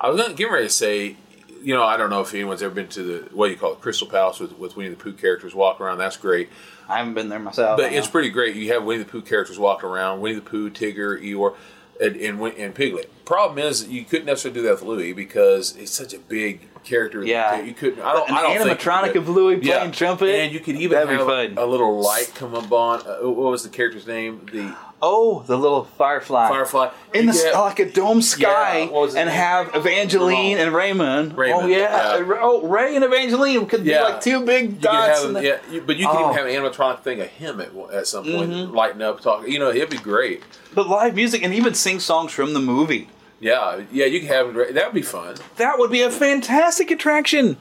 [0.02, 1.16] I was gonna, getting ready to say,
[1.62, 3.72] you know, I don't know if anyone's ever been to the what do you call
[3.72, 6.00] it, Crystal Palace with with Winnie the Pooh characters walking around.
[6.00, 6.50] That's great.
[6.89, 7.78] I haven't been there myself.
[7.78, 8.58] But it's pretty great.
[8.58, 11.56] You have Winnie the Pooh characters walking around, Winnie the Pooh, Tigger, Eeyore,
[12.02, 13.10] and, and, Win- and Piglet.
[13.26, 17.24] Problem is, you couldn't necessarily do that with Louie because it's such a big character.
[17.24, 17.62] Yeah.
[17.62, 18.02] you couldn't.
[18.04, 18.30] I don't.
[18.30, 20.30] An I don't animatronic of Louie playing trumpet?
[20.36, 21.58] and you could even That'd have fun.
[21.58, 23.02] a little light come up on.
[23.08, 24.46] Uh, what was the character's name?
[24.52, 24.76] The
[25.06, 26.47] Oh, the little firefly.
[26.47, 27.49] Firefly in the Yeah.
[27.49, 31.38] s like a dome sky, Yeah, and have Evangeline and Raymond.
[31.38, 32.18] Raymond, Oh yeah.
[32.20, 32.39] yeah.
[32.41, 33.97] Oh, Ray and Evangeline could Yeah.
[33.97, 35.22] be like two big You dots.
[35.24, 36.32] have the- yeah, you- but you could Oh.
[36.32, 38.74] even have an animatronic thing of him at, at some point, Mhm.
[38.74, 39.51] lighting up, talking.
[39.51, 40.41] You know, it'd be great.
[40.74, 43.10] But live music and even sing songs from the movie.
[43.41, 45.36] Yeah, yeah, you could have that would be fun.
[45.58, 47.58] That would be a fantastic attraction.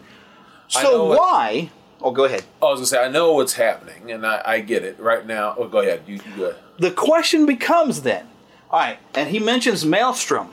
[0.69, 1.71] So why?
[2.01, 2.45] Oh, go ahead.
[2.63, 5.55] I was gonna say I know what's happening, and I, I get it right now.
[5.59, 6.03] Oh, go ahead.
[6.07, 6.57] You, you go ahead.
[6.83, 8.27] The question becomes then,
[8.69, 10.51] all right, and he mentions Maelstrom,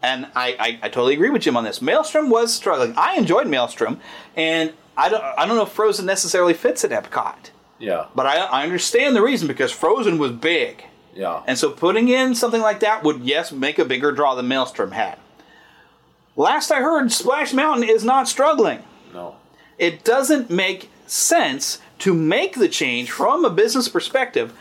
[0.00, 1.82] and I, I, I totally agree with Jim on this.
[1.82, 2.94] Maelstrom was struggling.
[2.96, 3.98] I enjoyed Maelstrom,
[4.36, 7.50] and I don't I don't know if Frozen necessarily fits at Epcot,
[7.80, 11.42] Yeah, but I, I understand the reason because Frozen was big, yeah.
[11.48, 14.92] and so putting in something like that would yes make a bigger draw than Maelstrom
[14.92, 15.18] had.
[16.36, 18.84] Last I heard, Splash Mountain is not struggling.
[19.12, 19.34] No.
[19.76, 24.52] It doesn't make sense to make the change from a business perspective.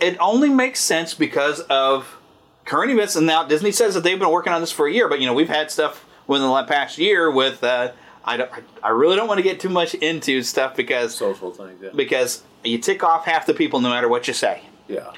[0.00, 2.18] It only makes sense because of
[2.64, 3.16] current events.
[3.16, 5.26] And now Disney says that they've been working on this for a year, but you
[5.26, 7.62] know we've had stuff within the past year with.
[7.64, 7.92] Uh,
[8.24, 8.50] I don't.
[8.82, 11.80] I really don't want to get too much into stuff because social things.
[11.80, 11.90] Yeah.
[11.94, 14.62] because you tick off half the people no matter what you say.
[14.88, 15.12] yeah.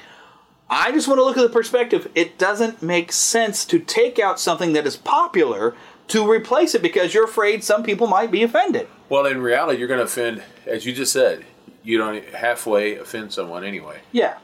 [0.71, 2.11] I just want to look at the perspective.
[2.13, 5.73] It doesn't make sense to take out something that is popular
[6.09, 8.87] to replace it because you're afraid some people might be offended.
[9.09, 11.43] Well, in reality, you're going to offend, as you just said.
[11.81, 14.01] You don't halfway offend someone anyway.
[14.11, 14.37] Yeah.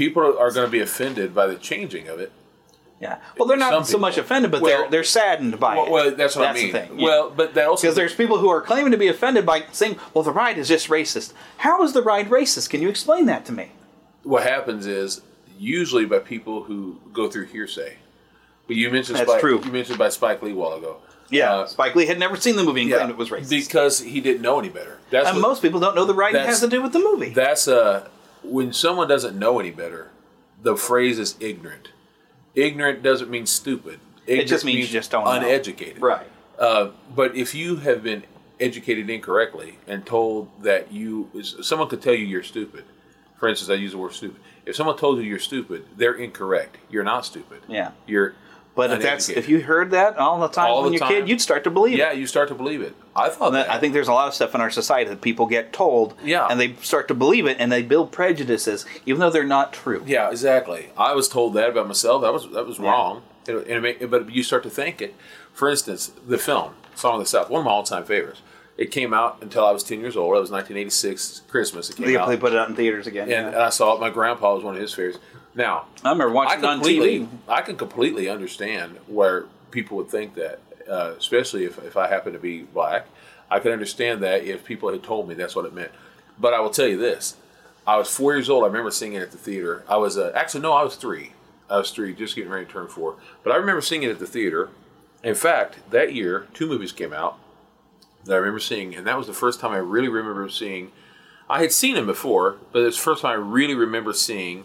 [0.00, 2.32] People are going to be offended by the changing of it.
[3.00, 3.18] Yeah.
[3.38, 5.90] Well, they're not Some so much offended, but Well- they're they're saddened by Well, it.
[5.92, 6.72] well, that's what I the mean.
[6.72, 6.96] thing.
[6.98, 9.96] Well, but that also because there's people who are claiming to be offended by saying,
[10.14, 12.70] "Well, the ride is just racist." How is the ride racist?
[12.70, 13.72] Can you explain that to me?
[14.22, 15.22] what happens is
[15.58, 17.96] usually by people who go through hearsay.
[18.66, 19.60] But you mentioned That's Spike, true.
[19.64, 20.96] You mentioned by Spike Lee a while ago.
[21.30, 21.54] Yeah.
[21.54, 23.48] Uh, Spike Lee had never seen the movie and yeah, claimed it was racist.
[23.48, 24.98] because he didn't know any better.
[25.10, 26.98] That's and what- most people don't know the ride that's- has to do with the
[26.98, 27.30] movie.
[27.30, 28.08] That's uh
[28.42, 30.10] when someone doesn't know any better,
[30.62, 31.88] the phrase is ignorant.
[32.54, 34.00] Ignorant doesn't mean stupid.
[34.26, 35.32] Ignorant just means you just don't know.
[35.32, 36.02] uneducated.
[36.02, 36.26] Right.
[36.58, 38.24] Uh, but if you have been
[38.60, 41.30] educated incorrectly and told that you
[41.62, 42.84] someone could tell you you're stupid.
[43.38, 44.40] For instance, I use the word stupid.
[44.66, 46.76] If someone told you you're stupid, they're incorrect.
[46.90, 47.62] You're not stupid.
[47.68, 47.92] Yeah.
[48.06, 48.34] You're
[48.88, 51.08] But if that's if you heard that all the time All when the you're a
[51.08, 51.98] kid, you'd start to believe it.
[51.98, 52.18] yeah, it.
[52.18, 52.94] you start to believe it.
[53.14, 53.74] I thought that- that.
[53.74, 56.46] I think there's a lot of stuff in our society that people get told, Yeah.
[56.48, 60.02] and they start to believe it, and they build prejudices, even though they're not true.
[60.06, 60.88] Yeah, exactly.
[60.96, 62.22] I was told that about myself.
[62.22, 63.22] That was that was wrong.
[63.46, 63.66] It-
[64.00, 65.14] it but you start to think it.
[65.52, 68.40] For instance, the film "Song of the South," one of my all-time favorites.
[68.78, 70.34] It came out until I was ten years old.
[70.36, 71.90] It was 1986 Christmas.
[71.90, 73.22] It came They, out, they put it out in theaters again.
[73.24, 73.46] and, yeah.
[73.48, 74.00] and I saw it.
[74.00, 75.18] My grandpa was one of his favorites.
[75.54, 77.28] Now I remember watching it on TV.
[77.48, 82.32] I can completely understand where people would think that, uh, especially if, if I happen
[82.32, 83.06] to be black.
[83.50, 85.90] I could understand that if people had told me that's what it meant.
[86.38, 87.36] But I will tell you this:
[87.86, 88.64] I was four years old.
[88.64, 89.84] I remember seeing it at the theater.
[89.88, 91.32] I was uh, actually no, I was three.
[91.68, 93.16] I was three, just getting ready to turn four.
[93.44, 94.70] But I remember seeing it at the theater.
[95.22, 97.38] In fact, that year, two movies came out
[98.24, 100.92] that I remember seeing, and that was the first time I really remember seeing.
[101.48, 104.64] I had seen them before, but it's the first time I really remember seeing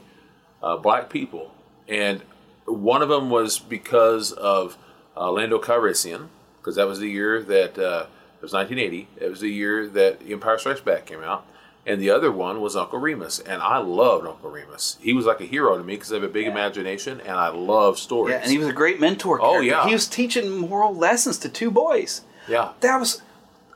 [0.65, 1.53] uh, black people.
[1.87, 2.21] And
[2.65, 4.77] one of them was because of
[5.15, 8.07] uh, Lando Calrissian, because that was the year that uh,
[8.37, 9.07] it was 1980.
[9.17, 11.45] It was the year that Empire Strikes Back came out,
[11.85, 14.97] and the other one was Uncle Remus, and I loved Uncle Remus.
[14.99, 17.49] He was like a hero to me because I have a big imagination and I
[17.49, 18.33] love stories.
[18.33, 19.39] Yeah, and he was a great mentor.
[19.41, 19.85] Oh, yeah.
[19.85, 22.21] he was teaching moral lessons to two boys.
[22.49, 23.21] yeah, That was.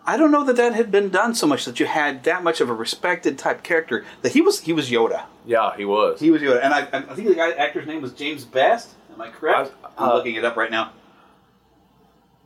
[0.10, 2.62] I don't know that that had been done so much that you had that much
[2.62, 4.04] of a respected type character.
[4.24, 5.26] That he was he was Yoda.
[5.46, 6.20] yeah, he was.
[6.20, 8.90] He was Yoda, and I, I think the guy actor's name was James Best.
[9.14, 9.72] Am I correct?
[9.84, 10.94] I, am uh, looking it up right now.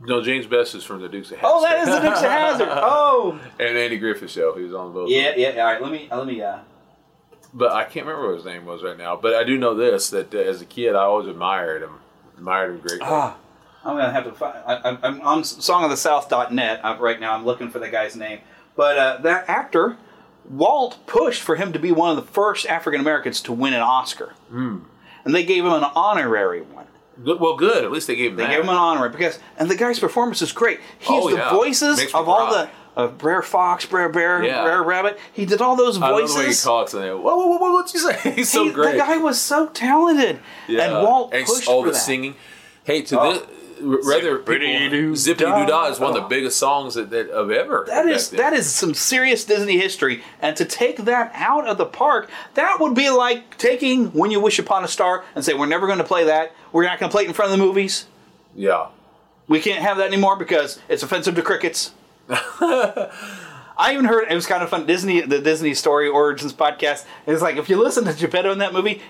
[0.01, 1.49] No, James Best is from the Dukes of Hazzard.
[1.53, 2.67] Oh, that is the Dukes of Hazzard.
[2.71, 4.53] Oh, and Andy Griffith show.
[4.57, 5.09] He was on both.
[5.09, 5.51] yeah, yeah.
[5.61, 6.41] All right, let me let me.
[6.41, 6.59] Uh,
[7.53, 9.15] But I can't remember what his name was right now.
[9.15, 11.99] But I do know this: that uh, as a kid, I always admired him,
[12.37, 13.07] admired him greatly.
[13.07, 13.37] ah,
[13.85, 14.57] I'm gonna have to find.
[14.65, 17.33] I, I'm- I'm on songofthesouth.net uh, right now.
[17.35, 18.39] I'm looking for the guy's name,
[18.75, 19.97] but uh, that actor,
[20.49, 23.81] Walt pushed for him to be one of the first African Americans to win an
[23.81, 24.79] Oscar, Hmm.
[25.25, 26.85] and they gave him an honorary one.
[27.23, 27.83] Good, well, good.
[27.83, 28.49] At least they gave him They that.
[28.51, 30.79] gave him an honorary because, and the guy's performance is great.
[30.99, 31.49] He's Oh, the yeah.
[31.53, 34.63] voices Makes of all the of Brer Fox, Brer Bear, Yeah.
[34.63, 35.19] Brer Rabbit.
[35.31, 36.35] He did all those I voices.
[36.35, 36.93] the way he talks.
[36.93, 38.31] And they, whoa, whoa, whoa, whoa, what'd you say?
[38.35, 38.93] He's so He- great.
[38.93, 40.83] The guy was so talented, Yeah.
[40.85, 41.99] and Walt And pushed all for the that.
[41.99, 42.35] singing.
[42.83, 43.33] Hey, to Oh.
[43.33, 43.43] this,
[43.83, 47.85] rather Zippity Doo Dah is one of the biggest songs that, that of ever.
[47.87, 48.37] That is then.
[48.39, 52.77] that is some serious Disney history, and to take that out of the park, that
[52.79, 55.99] would be like taking "When You Wish Upon a Star" and say we're never going
[55.99, 56.53] to play that.
[56.71, 58.07] We're not going to play it in front of the movies.
[58.55, 58.87] Yeah.
[59.47, 61.91] We can't have that anymore because it's offensive to crickets.
[63.75, 64.85] I even heard it was kind of fun.
[64.85, 68.71] Disney, the Disney Story Origins podcast is like if you listen to Geppetto in that
[68.73, 69.01] movie,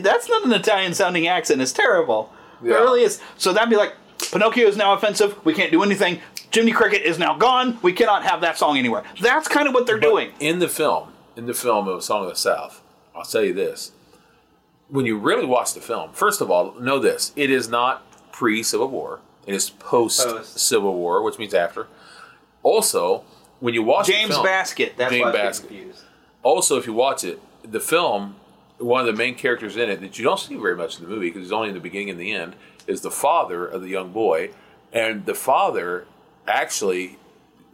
[0.00, 1.60] that's not an Italian sounding accent.
[1.62, 2.32] It's terrible.
[2.62, 2.74] It Yeah.
[2.76, 3.20] really is.
[3.38, 3.94] So that'd be like
[4.30, 5.44] Pinocchio is now offensive.
[5.44, 6.20] We can't do anything.
[6.52, 7.78] Jiminy Cricket is now gone.
[7.82, 9.04] We cannot have that song anywhere.
[9.20, 10.32] That's kind of what they're doing.
[10.38, 12.82] in the film, in the film of Song of the South,
[13.14, 13.92] I'll tell you this:
[14.88, 18.02] when you really watch the film, first of all, know this: it is not
[18.32, 21.86] pre Civil War; it is post Civil War, which means after.
[22.62, 23.24] Also,
[23.60, 24.96] when you watch the James film- Baskett.
[24.96, 25.68] That's James why Baskett.
[25.68, 26.02] confused.
[26.42, 28.34] Also, if you watch it, the film,
[28.78, 31.08] one of the main characters in it that you don't see very much in the
[31.08, 32.54] movie because he's only in the beginning and the end,
[32.86, 34.50] is the father of the young boy,
[34.92, 36.06] and the father
[36.46, 37.18] actually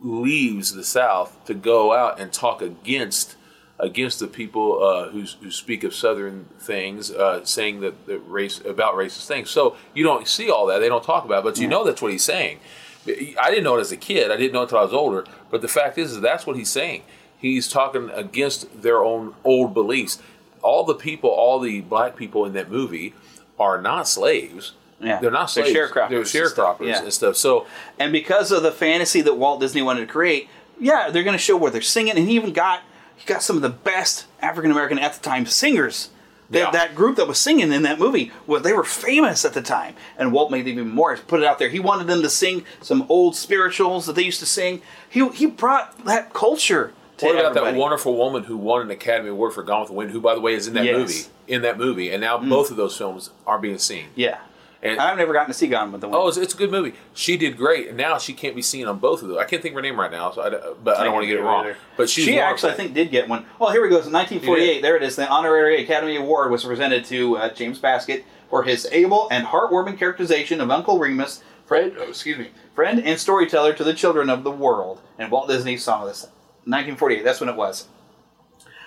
[0.03, 3.37] leaves the South to go out and talk against
[3.81, 8.61] against the people uh, who who speak of Southern things, uh, saying that the race
[8.61, 9.51] about racist things.
[9.51, 12.03] So you don't see all that; they don't talk about, it, but you know that's
[12.03, 12.61] what he's saying.
[13.07, 14.31] I didn't know it as a kid.
[14.31, 15.25] I didn't know it until I was older.
[15.51, 17.03] But the fact is, is that's what he's saying.
[17.39, 20.21] He's talking against their own old beliefs.
[20.61, 23.15] All the people, all the black people in that movie,
[23.59, 24.73] are not slaves.
[25.01, 27.37] Yeah, they're not They're sharecroppers They're and stuff, sharecroppers and stuff.
[27.37, 27.67] So
[27.99, 30.49] And because of the fantasy that Walt Disney wanted to create,
[30.81, 32.83] yeah, they're going to show where they're singing, and he even got
[33.17, 36.11] he got some of the best African American at the time singers.
[36.51, 36.71] That, Yeah.
[36.71, 39.95] that group that was singing in that movie, well, they were famous at the time,
[40.17, 41.15] and Walt made even more.
[41.19, 41.69] Put it out there.
[41.69, 44.81] He wanted them to sing some old spirituals that they used to sing.
[45.11, 47.73] He he brought that culture to What about everybody.
[47.73, 50.35] that wonderful woman who won an Academy Award for Gone with the Wind, who, by
[50.35, 50.95] the way, is in that Yes.
[50.95, 50.99] Mm.
[51.01, 51.23] movie?
[51.49, 54.07] In that movie, and now both of those films are being seen.
[54.15, 54.39] Yeah,
[54.83, 56.17] and I've never gotten to see Gone with the Wind.
[56.17, 56.95] Oh, it's, it's a good movie.
[57.13, 59.39] She did great, and now she can't be seen on both of those.
[59.39, 60.51] I can't think of her name right now, so I,
[60.83, 61.73] but I don't want to get it wrong.
[61.97, 62.53] But she's she wonderful.
[62.53, 63.45] actually, I think, did get one.
[63.59, 63.97] Well, here we go.
[63.97, 65.17] In 1948, there it is.
[65.17, 69.99] The honorary Academy Award was presented to uh, James Baskett for his able and heartwarming
[69.99, 74.45] characterization of Uncle Remus, friend, oh, excuse me, friend and storyteller to the children of
[74.45, 76.31] the world, and Walt Disney's Song of the South.
[76.65, 77.25] 1948.
[77.25, 77.87] That's when it was.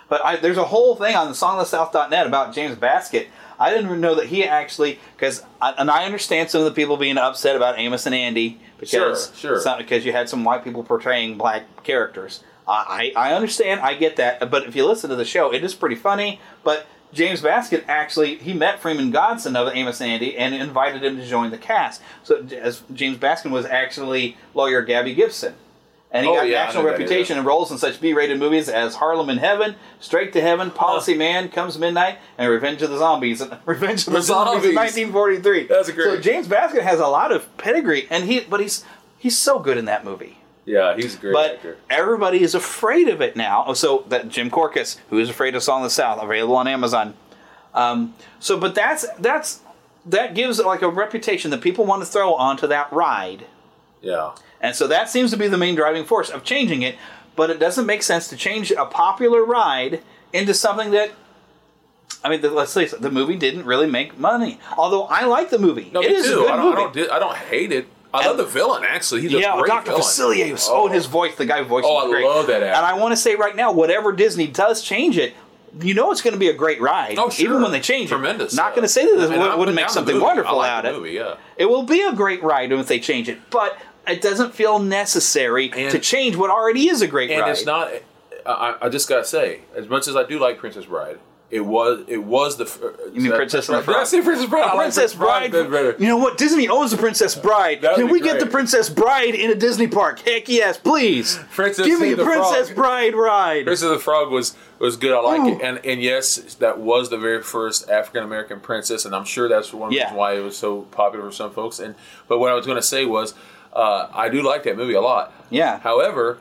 [0.07, 3.27] But I, there's a whole thing on the songofthe.south.net about James Baskett.
[3.61, 6.97] I didn't even know that he actually, because, and I understand some of the people
[6.97, 9.59] being upset about Amos and Andy because Sure, sure.
[9.61, 12.43] some- because you had some white people portraying black characters.
[12.67, 15.73] I, I understand, I get that, but if you listen to the show, it is
[15.73, 16.39] pretty funny.
[16.63, 21.17] But James Baskett actually he met Freeman Gosden of Amos and Andy and invited him
[21.17, 22.01] to join the cast.
[22.23, 25.55] So as James Baskin was actually lawyer Gabby Gibson.
[26.13, 29.29] And he Oh, got yeah, national reputation and roles in such B-rated movies as Harlem
[29.29, 33.41] in Heaven, Straight to Heaven, Policy Man, Comes Midnight, and Revenge of the Zombies.
[33.65, 35.67] Revenge of the The Zombies in 1943.
[35.67, 38.83] That's a great- So James Baskin has a lot of pedigree, and he but he's
[39.17, 40.37] he's so good in that movie.
[40.65, 41.77] Yeah, he's a great But actor.
[41.89, 43.63] everybody is afraid of it now.
[43.67, 46.67] Oh, So that Jim Korkis, who is afraid of Song of the South, available on
[46.67, 47.13] Amazon.
[47.73, 49.61] Um, so, but that's that's
[50.05, 53.45] that gives it like a reputation that people want to throw onto that ride.
[54.01, 54.31] Yeah.
[54.61, 56.95] And so that seems to be the main driving force of changing it.
[57.35, 60.01] But it doesn't make sense to change a popular ride
[60.31, 61.11] into something that
[62.23, 64.59] I mean, the, let's say the movie didn't really make money.
[64.77, 66.31] Although I like the movie, No, it is too.
[66.31, 67.01] a good I don't, movie.
[67.01, 67.11] I don't.
[67.13, 67.87] I don't hate it.
[68.13, 68.83] I love the villain.
[68.85, 69.85] Actually, he's yeah, a great Dr.
[69.91, 70.01] villain.
[70.03, 72.25] Facilier was oh, and his voice, the guy who voiced Oh, I great.
[72.25, 72.75] love that actor.
[72.75, 75.33] And I want to say right now, whatever Disney does change it,
[75.79, 77.17] you know it's going to be a great ride.
[77.17, 77.45] Oh, sure.
[77.49, 78.51] Even when they change Tremendous.
[78.51, 78.57] it.
[78.57, 80.97] Not going to say that this wouldn't make something wonderful I like out of it.
[80.97, 81.35] movie, yeah.
[81.55, 83.77] It will be a great ride if they change it, but
[84.11, 87.51] it doesn't feel necessary to change what already is a great and ride.
[87.51, 87.91] it's not.
[88.45, 91.19] I, I just gotta say, as much as I do like Princess Bride,
[91.51, 92.63] it was it was the.
[92.65, 94.61] Uh, you mean Princess and the I say Princess Bride?
[94.61, 95.51] I A like Princess Bride.
[95.51, 95.95] better.
[95.99, 96.37] You know what?
[96.37, 97.81] Disney owns the Princess Bride.
[97.81, 100.19] Can we get the Princess Bride in a Disney park?
[100.21, 101.37] Heck yes, please.
[101.53, 102.75] Princess Give me and the Princess Frog.
[102.77, 103.65] Bride ride.
[103.65, 105.13] Princess of the Frog was was good.
[105.13, 105.49] I like Ooh.
[105.49, 105.65] it, oh.
[105.67, 109.71] and and yes, that was the very first African American princess, and I'm sure that's
[109.73, 110.03] one of Yeah.
[110.03, 111.79] reasons why it was so popular for some folks.
[111.79, 111.93] And
[112.27, 113.33] but what I was going to say was,
[113.73, 115.33] uh, I do like that movie a lot.
[115.49, 115.79] Yeah.
[115.79, 116.39] However,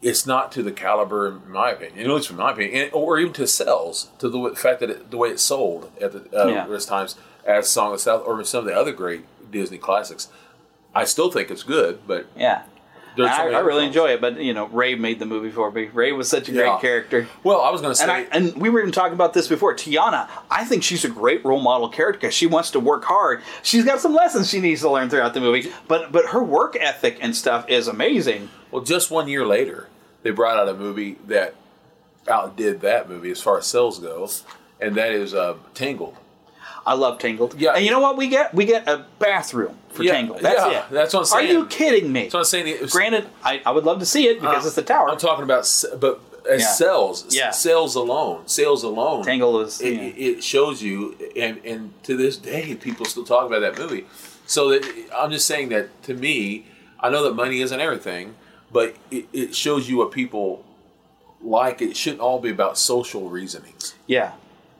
[0.00, 3.18] it's not to the caliber, in my opinion, at least from my opinion, and, or
[3.18, 6.48] even to sales, to the fact that it, the way it sold at the uh,
[6.48, 6.66] Yeah.
[6.66, 10.28] various times as Song of the South or some of the other great Disney classics.
[10.94, 12.62] I still think it's good, but Yeah.
[13.18, 13.86] I, I really films.
[13.96, 15.86] enjoy it, but you know, Ray made the movie for me.
[15.92, 17.28] Ray was such a great character.
[17.44, 19.48] Well, I was going to And, say, I, and we were even talking about this
[19.48, 19.74] before.
[19.74, 23.42] Tiana, I think she's a great role model character because she wants to work hard.
[23.62, 26.76] She's got some lessons she needs to learn throughout the movie, but but her work
[26.80, 28.48] ethic and stuff is amazing.
[28.70, 29.88] Well, just one year later,
[30.22, 31.54] they brought out a movie that
[32.28, 34.44] outdid that movie as far as sales goes,
[34.80, 36.16] and that is uh, Tangled.
[36.84, 37.54] I love Tangled.
[37.60, 38.52] Yeah, And you know what we get?
[38.54, 40.40] We get a bathroom for Yeah, Tangled.
[40.40, 40.90] That's yeah, it.
[40.90, 41.48] that's what I'm saying.
[41.50, 42.22] Are you kidding me?
[42.22, 42.80] That's what I'm saying.
[42.80, 45.08] Was- Granted, I, I would love to see it because Uh, it's the tower.
[45.10, 45.68] I'm talking about,
[46.00, 46.20] but
[46.50, 46.66] as Yeah.
[46.72, 47.50] sales, Yeah.
[47.52, 49.24] sales alone, sales alone.
[49.24, 49.80] Tangled is.
[49.80, 54.06] it, it shows you, and and to this day, people still talk about that movie.
[54.46, 54.84] So that
[55.16, 56.66] I'm just saying that to me,
[56.98, 58.34] I know that money isn't everything,
[58.72, 60.64] but it, it shows you what people
[61.40, 61.80] like.
[61.80, 63.94] It shouldn't all be about social reasonings.
[64.08, 64.32] Yeah.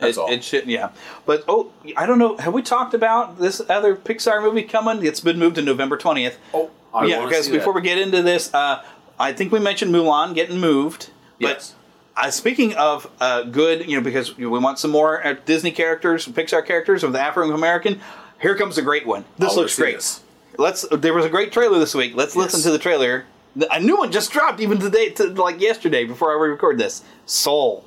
[0.02, 0.30] That's it, all.
[0.30, 0.90] it should, yeah.
[1.24, 2.36] But oh, I don't know.
[2.36, 5.04] Have we talked about this other Pixar movie coming?
[5.04, 6.38] It's been moved to November twentieth.
[6.52, 7.24] Oh, I yeah.
[7.24, 7.80] Because before that.
[7.80, 8.84] we get into this, uh,
[9.18, 11.10] I think we mentioned Mulan getting moved.
[11.38, 11.74] Yes.
[12.14, 15.70] But uh, speaking of uh, good, you know, because we want some more uh, Disney
[15.70, 18.00] characters, Pixar characters of the African American.
[18.40, 19.24] Here comes a great one.
[19.38, 19.96] This I'll looks great.
[19.96, 20.20] this.
[20.58, 20.86] Let's.
[20.90, 22.14] There was a great trailer this week.
[22.14, 23.24] Let's listen to the trailer.
[23.70, 27.02] A new one just dropped even today, to, like yesterday, before I record this.
[27.26, 27.84] Soul.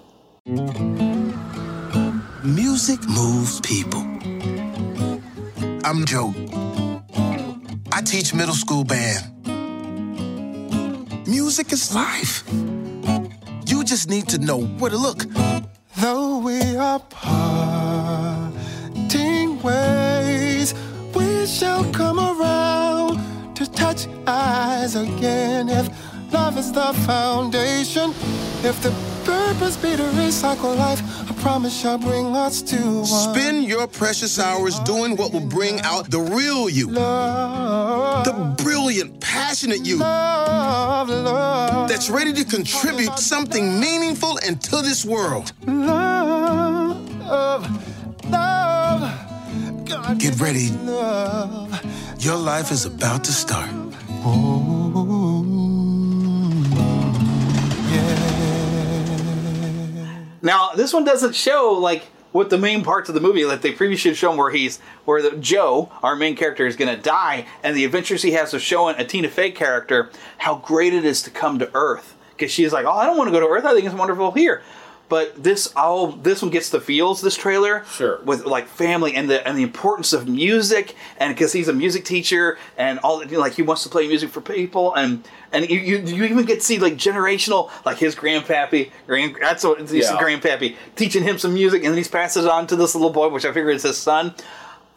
[2.45, 4.01] Music moves people.
[5.83, 6.31] I'm Joe.
[7.91, 9.31] I teach middle school band.
[11.27, 12.43] Music is life.
[13.65, 15.25] You just need to know where to look.
[15.97, 18.53] Though we are parting
[19.63, 20.75] ways,
[21.15, 25.67] we shall come around to touch eyes again.
[25.67, 25.89] If
[26.31, 28.13] love is the foundation,
[28.63, 28.93] if the
[29.25, 31.01] purpose be to recycle life,
[31.45, 33.05] promise shall bring us to one.
[33.05, 36.87] Spend your precious hours doing what will bring out the real you.
[36.87, 39.99] The brilliant, passionate you.
[41.87, 45.53] That's ready to contribute something meaningful into this world.
[45.67, 47.21] Love,
[48.31, 49.03] love,
[49.85, 50.71] God Get ready.
[50.71, 51.79] love.
[52.17, 53.69] Your life is about to start.
[54.25, 54.74] Oh.
[60.45, 63.71] Now, this one doesn't show like what the main parts of the movie like they
[63.71, 67.83] previously shown where he's where the Joe, our main character, is to die, and the
[67.83, 71.57] adventures he has of showing a Tina Fey character how great it is to come
[71.57, 73.65] to Earth because she's like, oh, I don't want to go to Earth.
[73.65, 74.61] I think it's wonderful here.
[75.07, 77.21] But this all this one gets the feels.
[77.21, 78.19] This trailer, Sure.
[78.25, 82.05] with like family and the and the importance of music, and because he's a music
[82.05, 85.69] teacher and all you know, like he wants to play music for people, and and
[85.69, 89.79] you, you, you even get to see like generational like his grandpappy, grand that's what
[89.79, 90.17] he's Yeah.
[90.17, 93.29] grandpappy teaching him some music, and then he's passing it on to this little boy,
[93.29, 94.33] which I figure is his son.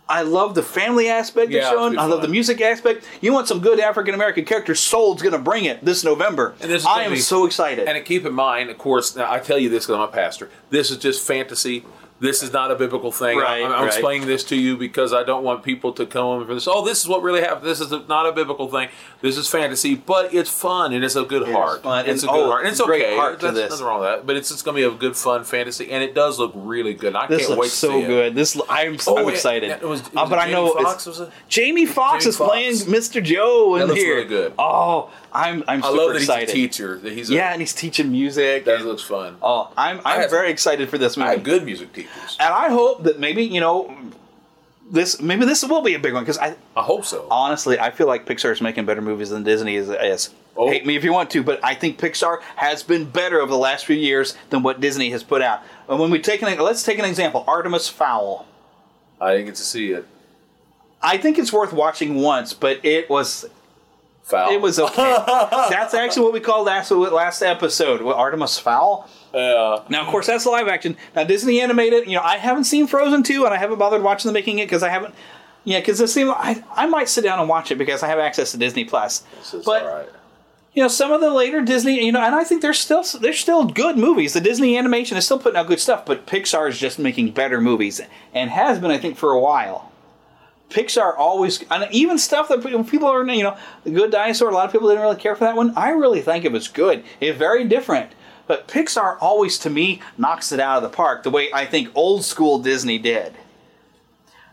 [0.08, 1.98] I love the family aspect Yeah, of showing.
[1.98, 3.04] I love the music aspect.
[3.20, 4.80] You want some good African American characters.
[4.80, 6.54] Soul's going to bring it this November.
[6.60, 7.86] And this is I am be- so excited.
[7.86, 10.48] And keep in mind, of course, now I tell you this because I'm a pastor.
[10.70, 11.84] This is just fantasy.
[12.20, 13.38] This is not a biblical thing.
[13.38, 13.86] Right, I'm, I'm right.
[13.86, 16.66] explaining this to you because I don't want people to come for this.
[16.66, 17.64] Oh, this is what really happened.
[17.66, 18.88] This is a, not a biblical thing.
[19.20, 21.82] This is fantasy, but it's fun and it's a good It heart.
[21.84, 22.64] It's And, a good oh, heart.
[22.64, 23.16] And it's great okay.
[23.16, 23.70] heart to this.
[23.70, 24.26] nothing wrong with that.
[24.26, 26.92] But it's just going to be a good, fun fantasy, and it does look really
[26.94, 27.14] good.
[27.14, 28.06] I this can't wait to so see it.
[28.08, 28.34] good.
[28.34, 29.68] This I'm, Oh, I'm excited.
[29.68, 31.30] yeah, it was- Uh, was but it I know Jamie it's- was it?
[31.48, 33.22] Jamie Foxx Jamie is playing Mr.
[33.22, 34.16] Joe in That looks here.
[34.16, 34.54] really good.
[34.58, 36.48] Oh, I'm I'm I super love that excited.
[36.48, 36.98] he's a teacher.
[36.98, 38.64] That he's a, yeah, and he's teaching music.
[38.64, 39.36] That looks fun.
[39.42, 41.36] Oh, I'm I'm very excited for this movie.
[41.36, 42.36] good music teachers.
[42.40, 43.94] And I hope that maybe you know
[44.90, 47.26] this maybe this will be a big one because I I hope so.
[47.30, 49.90] honestly I feel like Pixar is making better movies than Disney is.
[49.90, 50.30] is.
[50.56, 50.68] Oh.
[50.68, 53.58] Hate me if you want to, but I think Pixar has been better over the
[53.58, 55.62] last few years than what Disney has put out.
[55.88, 58.44] And when we take an, let's take an example, Artemis Fowl.
[59.20, 60.04] I didn't get to see it.
[61.00, 63.46] I think it's worth watching once, but it was
[64.28, 64.50] Foul.
[64.52, 64.94] It was okay.
[65.70, 69.08] that's actually what we called last last episode, with Artemis Fowl.
[69.34, 69.80] Yeah.
[69.88, 70.96] Now, of course, that's live action.
[71.16, 72.06] Now, Disney animated.
[72.06, 74.66] You know, I haven't seen Frozen two, and I haven't bothered watching the making it
[74.66, 75.14] because I haven't.
[75.64, 78.18] Yeah, because it seemed I I might sit down and watch it because I have
[78.18, 79.24] access to Disney Plus.
[79.64, 80.08] but all right.
[80.72, 83.38] you know, some of the later Disney, you know, and I think there's still there's
[83.38, 84.32] still good movies.
[84.34, 87.60] The Disney animation is still putting out good stuff, but Pixar is just making better
[87.60, 88.00] movies
[88.32, 89.87] and has been, I think, for a while.
[90.70, 94.50] Pixar always, and even stuff that people people are, you know, The Good Dinosaur.
[94.50, 95.72] A lot of people didn't really care for that one.
[95.76, 97.04] I really think it was good.
[97.20, 98.12] It's very different,
[98.46, 101.90] but Pixar always, to me, knocks it out of the park the way I think
[101.94, 103.34] old school Disney did.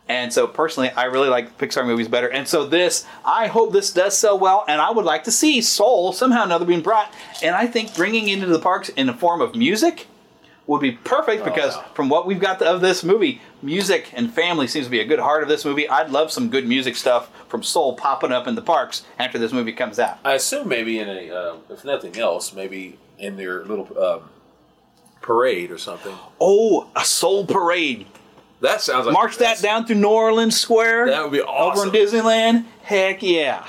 [0.08, 2.32] And so personally, I really like Pixar movies better.
[2.32, 5.62] And so this, I hope this does sell well, and I would like to see
[5.62, 7.12] Soul somehow or another being brought.
[7.42, 10.08] And I think bringing it into the parks in the form of music
[10.68, 14.68] would be perfect oh, because from what we've got of this movie, music and family
[14.68, 15.90] seems to be a good heart of this movie.
[15.90, 19.52] I'd love some good music stuff from Soul popping up in the parks after this
[19.52, 20.20] movie comes out.
[20.24, 24.30] I assume maybe in a, uh, if nothing else, maybe in their little um,
[25.22, 26.16] parade or something.
[26.40, 28.06] Oh, a Soul parade.
[28.62, 31.08] That sounds like March that down through New Orleans Square.
[31.08, 31.90] That would be awesome.
[31.90, 32.66] Over in Disneyland.
[32.84, 33.68] Heck yeah.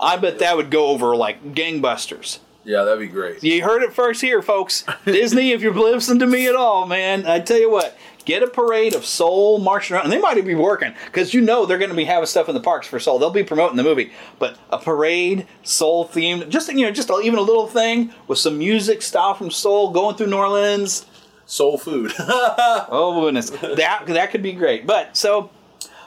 [0.00, 2.38] I bet that would go over like gangbusters.
[2.64, 3.42] Yeah, that'd be great.
[3.42, 4.84] You heard it first here, folks.
[5.04, 8.46] Disney, if you're listening to me at all, man, I tell you what, get a
[8.46, 11.78] parade of Soul marching around, and they might even be working because you know they're
[11.78, 13.18] going to be having stuff in the parks for Soul.
[13.18, 17.20] They'll be promoting the movie, but a parade, Soul themed, just you know, just a,
[17.20, 21.06] even a little thing with some music style from Soul going through New Orleans.
[21.46, 22.12] Soul food.
[22.18, 24.86] oh goodness, that that could be great.
[24.86, 25.50] But so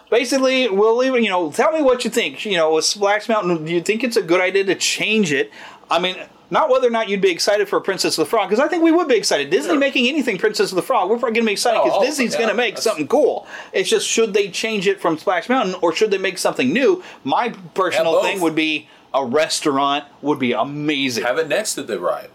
[0.10, 1.24] basically, we'll leave it.
[1.24, 2.46] You know, tell me what you think.
[2.46, 5.52] You know, with Splash Mountain, do you think it's a good idea to change it?
[5.92, 6.16] I mean,
[6.54, 8.84] not whether or not you'd be excited for Princess of the Frog, because I think
[8.84, 9.50] we would be excited.
[9.50, 12.02] Disney making anything Princess of the Frog, we're probably going to be excited because Oh,
[12.02, 13.46] oh, Disney's yeah, going to make that's- something cool.
[13.74, 17.04] It's just should they change it from Splash Mountain or should they make something new?
[17.24, 21.24] My personal Yeah, thing would be a restaurant would be amazing.
[21.26, 22.30] Have it next to the ride.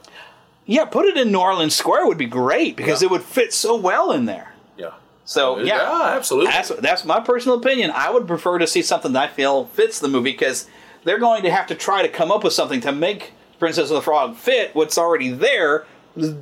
[0.66, 3.74] Yeah, put it in New Orleans Square would be great because it would fit so
[3.76, 4.52] well in there.
[4.76, 4.90] Yeah.
[5.24, 6.50] So yeah, Yeah, absolutely.
[6.52, 7.90] That's that's my personal opinion.
[7.94, 10.68] I would prefer to see something that I feel fits the movie because
[11.04, 13.96] they're going to have to try to come up with something to make Princess of
[13.96, 15.86] the Frog fit what's already there,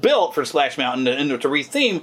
[0.01, 2.03] built for Splash Mountain and to retheme.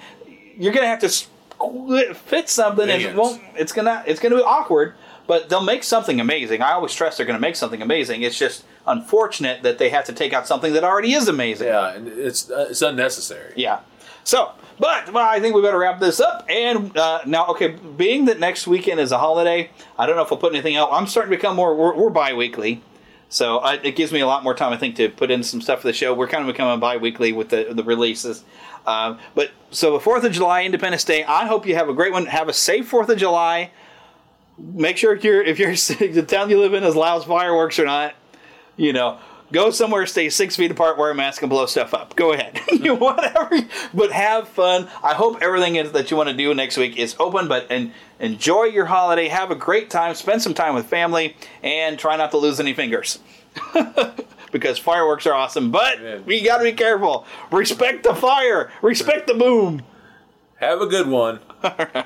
[0.57, 3.41] You're going to have to fit something, and it won't.
[3.55, 4.95] It's gonna it's gonna be awkward.
[5.25, 6.61] But they'll make something amazing.
[6.61, 8.23] I always stress they're going to make something amazing.
[8.23, 11.67] It's just unfortunate that they have to take out something that already is amazing.
[11.67, 13.53] Yeah, and it's uh, it's unnecessary.
[13.55, 13.79] Yeah.
[14.25, 16.45] So, but well, I think we better wrap this up.
[16.49, 20.29] And uh, now, okay, being that next weekend is a holiday, I don't know if
[20.29, 20.91] we'll put anything out.
[20.91, 21.73] I'm starting to become more.
[21.73, 22.81] We're, we're bi-weekly,
[23.33, 25.59] so I, it gives me a lot more time, I think, to put in some
[25.59, 26.13] stuff for the show.
[26.13, 28.43] We're kind of becoming bi-weekly with the the releases.
[28.85, 31.23] Um, but so the Fourth of July, Independence Day.
[31.23, 32.27] I hope you have a great one.
[32.27, 33.71] Have a safe Fourth of July.
[34.59, 35.71] Make sure if you're if you're
[36.11, 38.13] the town you live in allows fireworks or not.
[38.77, 39.17] You know,
[39.53, 42.15] go somewhere, stay six feet apart, wear a mask, and blow stuff up.
[42.17, 42.59] Go ahead,
[42.99, 43.49] whatever.
[43.93, 44.89] But have fun.
[45.01, 47.47] I hope everything is, that you want to do next week is open.
[47.47, 49.29] But and enjoy your holiday.
[49.29, 50.15] Have a great time.
[50.15, 53.19] Spend some time with family, and try not to lose any fingers.
[54.51, 57.25] because fireworks are awesome, but we got to be careful.
[57.51, 58.71] Respect the fire.
[58.81, 59.83] Respect the boom.
[60.55, 61.39] Have a good one.